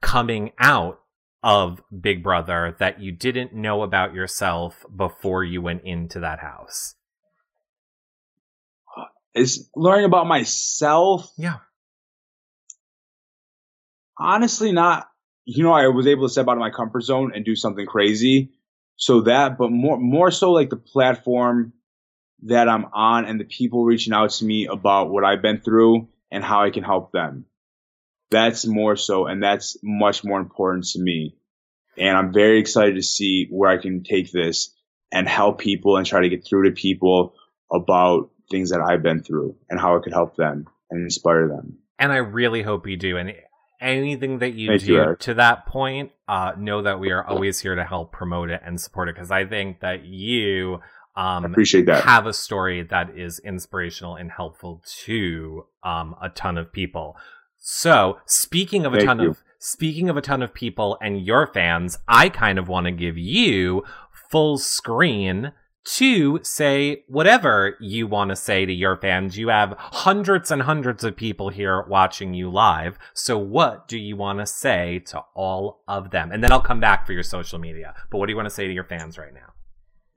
[0.00, 1.00] coming out
[1.42, 6.94] of Big Brother that you didn't know about yourself before you went into that house.
[9.34, 11.30] Is learning about myself.
[11.36, 11.58] Yeah.
[14.18, 15.08] honestly not
[15.44, 17.86] you know i was able to step out of my comfort zone and do something
[17.86, 18.50] crazy
[18.96, 21.72] so that but more more so like the platform
[22.42, 26.08] that i'm on and the people reaching out to me about what i've been through
[26.30, 27.46] and how i can help them
[28.30, 31.36] that's more so and that's much more important to me
[31.96, 34.74] and i'm very excited to see where i can take this
[35.10, 37.34] and help people and try to get through to people
[37.72, 41.78] about things that i've been through and how i could help them and inspire them
[42.00, 43.18] And I really hope you do.
[43.18, 43.34] And
[43.80, 47.60] anything that you Thank do you, to that point, uh, know that we are always
[47.60, 50.80] here to help promote it and support it because I think that you
[51.16, 56.30] i um, appreciate that have a story that is inspirational and helpful to um, a
[56.30, 57.16] ton of people.
[57.58, 59.30] So, speaking of a Thank ton you.
[59.30, 62.92] of speaking of a ton of people and your fans, I kind of want to
[62.92, 63.82] give you
[64.30, 65.52] full screen
[65.84, 69.38] to say whatever you want to say to your fans.
[69.38, 72.98] You have hundreds and hundreds of people here watching you live.
[73.14, 76.32] So what do you want to say to all of them?
[76.32, 77.94] And then I'll come back for your social media.
[78.10, 79.52] But what do you want to say to your fans right now?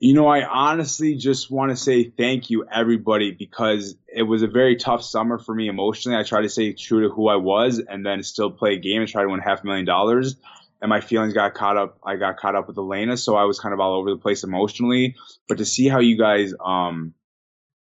[0.00, 4.48] You know, I honestly just want to say thank you, everybody, because it was a
[4.48, 6.18] very tough summer for me emotionally.
[6.18, 9.00] I tried to stay true to who I was and then still play a game
[9.00, 10.36] and try to win half a million dollars.
[10.84, 11.98] And my feelings got caught up.
[12.04, 14.44] I got caught up with Elena, so I was kind of all over the place
[14.44, 15.16] emotionally.
[15.48, 17.14] But to see how you guys, um,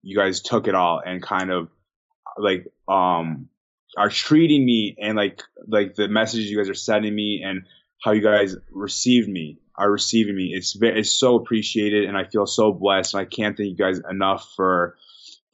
[0.03, 1.69] you guys took it all and kind of
[2.37, 3.49] like, um,
[3.97, 7.63] are treating me and like, like the messages you guys are sending me and
[8.03, 10.51] how you guys received me are receiving me.
[10.53, 13.15] It's ve- it's so appreciated, and I feel so blessed.
[13.15, 14.95] And I can't thank you guys enough for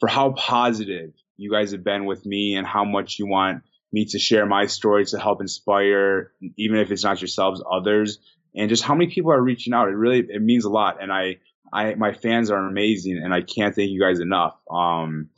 [0.01, 4.05] for how positive you guys have been with me, and how much you want me
[4.05, 8.19] to share my story to help inspire, even if it's not yourselves, others,
[8.55, 9.87] and just how many people are reaching out.
[9.87, 11.37] It really it means a lot, and I
[11.71, 14.57] I my fans are amazing, and I can't thank you guys enough.
[14.69, 15.29] Um,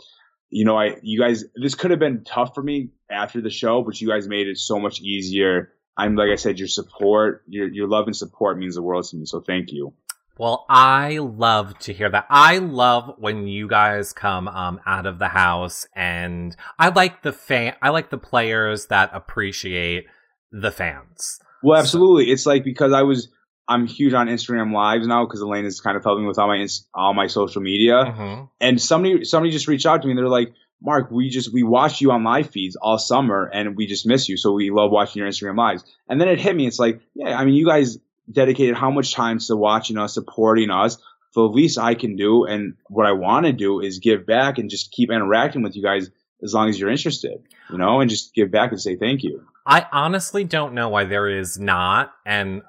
[0.49, 3.83] you know, I you guys this could have been tough for me after the show,
[3.83, 7.67] but you guys made it so much easier I'm like I said, your support, your
[7.67, 9.25] your love and support means the world to me.
[9.25, 9.93] So thank you.
[10.39, 12.25] Well, I love to hear that.
[12.29, 17.33] I love when you guys come um, out of the house, and I like the
[17.33, 17.75] fan.
[17.81, 20.05] I like the players that appreciate
[20.53, 21.39] the fans.
[21.61, 22.27] Well, absolutely.
[22.27, 22.31] So.
[22.31, 23.27] It's like because I was
[23.67, 26.65] I'm huge on Instagram lives now because Elaine is kind of helping with all my
[26.93, 27.95] all my social media.
[27.95, 28.45] Mm-hmm.
[28.61, 31.63] And somebody somebody just reached out to me and they're like, Mark, we just we
[31.63, 34.37] watch you on live feeds all summer and we just miss you.
[34.37, 35.83] So we love watching your Instagram lives.
[36.07, 36.65] And then it hit me.
[36.65, 37.97] It's like, yeah, I mean, you guys
[38.31, 40.97] dedicated how much time to watching us, supporting us.
[41.35, 44.69] The least I can do and what I want to do is give back and
[44.69, 46.09] just keep interacting with you guys
[46.41, 49.45] as long as you're interested, you know, and just give back and say thank you.
[49.65, 52.13] I honestly don't know why there is not.
[52.25, 52.63] And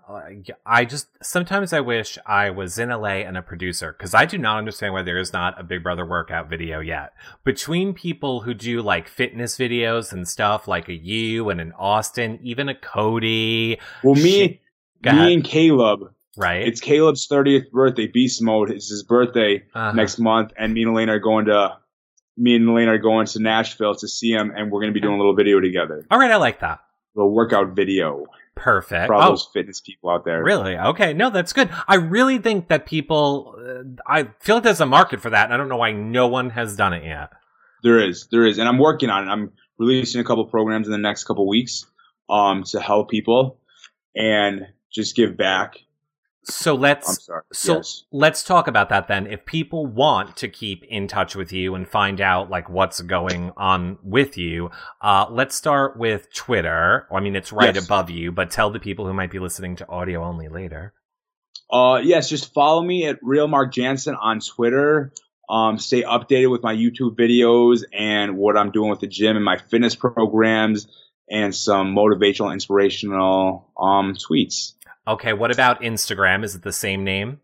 [0.66, 4.36] I just sometimes I wish I was in LA and a producer because I do
[4.36, 7.14] not understand why there is not a Big Brother workout video yet.
[7.42, 12.38] Between people who do like fitness videos and stuff, like a you and an Austin,
[12.42, 13.78] even a Cody.
[14.02, 14.59] Well, me,
[15.02, 16.12] she, me and Caleb.
[16.36, 16.66] Right.
[16.66, 18.70] It's Caleb's 30th birthday, beast mode.
[18.70, 19.92] It's his birthday uh-huh.
[19.92, 20.52] next month.
[20.56, 21.76] And me and Elaine are going to
[22.36, 25.00] me and Elaine are going to Nashville to see him, and we're going to be
[25.00, 26.06] doing a little video together.
[26.10, 26.80] All right, I like that.
[27.14, 28.24] The workout video.
[28.54, 29.08] Perfect.
[29.08, 30.42] For all oh, those fitness people out there.
[30.42, 30.76] Really?
[30.76, 31.12] Okay.
[31.12, 31.70] No, that's good.
[31.88, 35.54] I really think that people, uh, I feel like there's a market for that, and
[35.54, 37.30] I don't know why no one has done it yet.
[37.82, 38.28] There is.
[38.30, 38.58] There is.
[38.58, 39.30] And I'm working on it.
[39.30, 41.86] I'm releasing a couple programs in the next couple weeks
[42.28, 43.58] um, to help people
[44.14, 45.76] and just give back
[46.44, 48.04] so let's so yes.
[48.12, 49.26] let's talk about that then.
[49.26, 53.52] If people want to keep in touch with you and find out like what's going
[53.56, 54.70] on with you,
[55.02, 57.06] uh, let's start with Twitter.
[57.12, 57.84] I mean, it's right yes.
[57.84, 60.94] above you, but tell the people who might be listening to audio only later.
[61.70, 65.12] Uh, yes, just follow me at Real Mark Jansen on Twitter.
[65.48, 69.44] Um, stay updated with my YouTube videos and what I'm doing with the gym and
[69.44, 70.86] my fitness programs
[71.28, 74.72] and some motivational, inspirational um, tweets.
[75.06, 76.44] Okay, what about Instagram?
[76.44, 77.40] Is it the same name?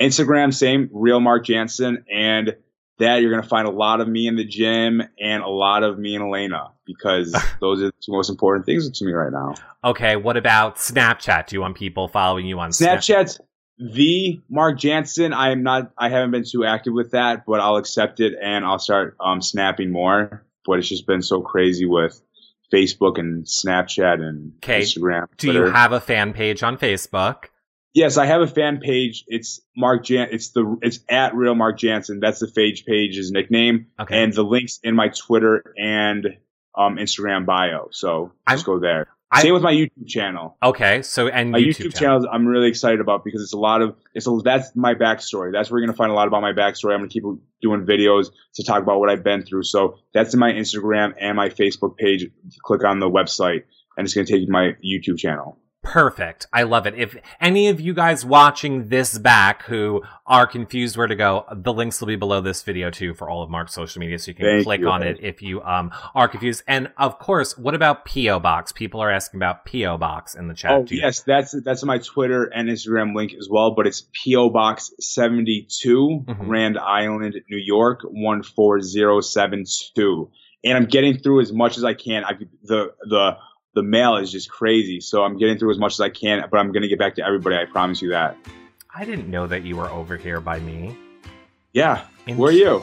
[0.00, 2.04] Instagram, same, real Mark Jansen.
[2.12, 2.56] And
[2.98, 5.82] that you're going to find a lot of me in the gym and a lot
[5.82, 9.32] of me and Elena because those are the two most important things to me right
[9.32, 9.54] now.
[9.84, 11.48] Okay, what about Snapchat?
[11.48, 13.38] Do you want people following you on Snapchat's
[13.78, 15.32] the Mark Jansen.
[15.32, 18.64] I am not, I haven't been too active with that, but I'll accept it and
[18.64, 20.44] I'll start um, snapping more.
[20.64, 22.20] But it's just been so crazy with
[22.72, 25.26] Facebook and Snapchat and Instagram.
[25.36, 25.66] Do Twitter.
[25.66, 27.46] you have a fan page on Facebook?
[27.94, 29.24] Yes, I have a fan page.
[29.26, 30.28] It's Mark Jan.
[30.30, 32.20] It's the it's at real Mark Jansen.
[32.20, 33.86] That's the page page's nickname.
[33.98, 34.22] Okay.
[34.22, 36.26] And the links in my Twitter and
[36.76, 37.88] um, Instagram bio.
[37.92, 39.08] So just I'm, go there.
[39.30, 40.56] I, Same with my YouTube channel.
[40.62, 42.26] Okay, so and my YouTube, YouTube channel.
[42.30, 45.52] I'm really excited about because it's a lot of it's a, that's my backstory.
[45.52, 46.92] That's where you're gonna find a lot about my backstory.
[46.92, 47.24] I'm gonna keep
[47.60, 49.64] doing videos to talk about what I've been through.
[49.64, 52.30] So that's in my Instagram and my Facebook page.
[52.62, 53.64] Click on the website,
[53.96, 55.58] and it's gonna take you to my YouTube channel.
[55.86, 56.48] Perfect.
[56.52, 56.94] I love it.
[56.96, 61.72] If any of you guys watching this back who are confused where to go, the
[61.72, 64.34] links will be below this video too for all of Mark's social media, so you
[64.34, 64.88] can Thank click you.
[64.88, 66.64] on it if you um are confused.
[66.66, 68.72] And of course, what about PO Box?
[68.72, 70.72] People are asking about PO Box in the chat.
[70.72, 73.74] Oh yes, that's that's my Twitter and Instagram link as well.
[73.76, 76.48] But it's PO Box seventy two, mm mm-hmm.
[76.48, 79.64] Grand Island, New York one four zero seven
[79.94, 80.30] two.
[80.64, 82.24] And I'm getting through as much as I can.
[82.24, 82.32] I
[82.64, 83.36] the the
[83.76, 85.00] the mail is just crazy.
[85.00, 87.14] So I'm getting through as much as I can, but I'm going to get back
[87.16, 87.56] to everybody.
[87.56, 88.36] I promise you that.
[88.92, 90.98] I didn't know that you were over here by me.
[91.72, 92.06] Yeah.
[92.26, 92.82] In Where are you?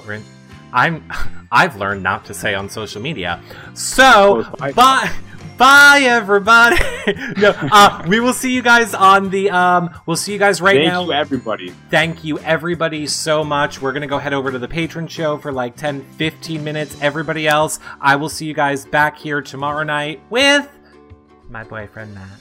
[0.72, 1.04] I'm.
[1.52, 3.40] I've learned not to say on social media.
[3.76, 4.44] So
[4.76, 5.12] bye.
[5.56, 6.78] Bye everybody.
[7.38, 9.52] no, uh, we will see you guys on the.
[9.52, 11.02] Um, we'll see you guys right Thank now.
[11.02, 11.70] Thank you everybody.
[11.92, 13.82] Thank you everybody so much.
[13.82, 16.98] We're gonna go head over to the Patreon show for like 10, 15 minutes.
[17.02, 20.68] Everybody else, I will see you guys back here tomorrow night with
[21.54, 22.40] my boyfriend Matt.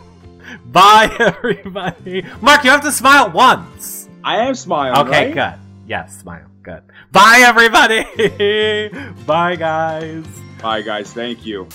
[0.66, 2.26] Bye, everybody.
[2.42, 4.08] Mark, you have to smile once.
[4.24, 5.06] I am smiling.
[5.06, 5.56] Okay, right?
[5.56, 5.60] good.
[5.86, 6.44] Yes, smile.
[6.62, 6.82] Good.
[7.12, 8.02] Bye, everybody.
[9.24, 10.26] Bye, guys.
[10.60, 11.12] Bye, guys.
[11.12, 11.68] Thank you.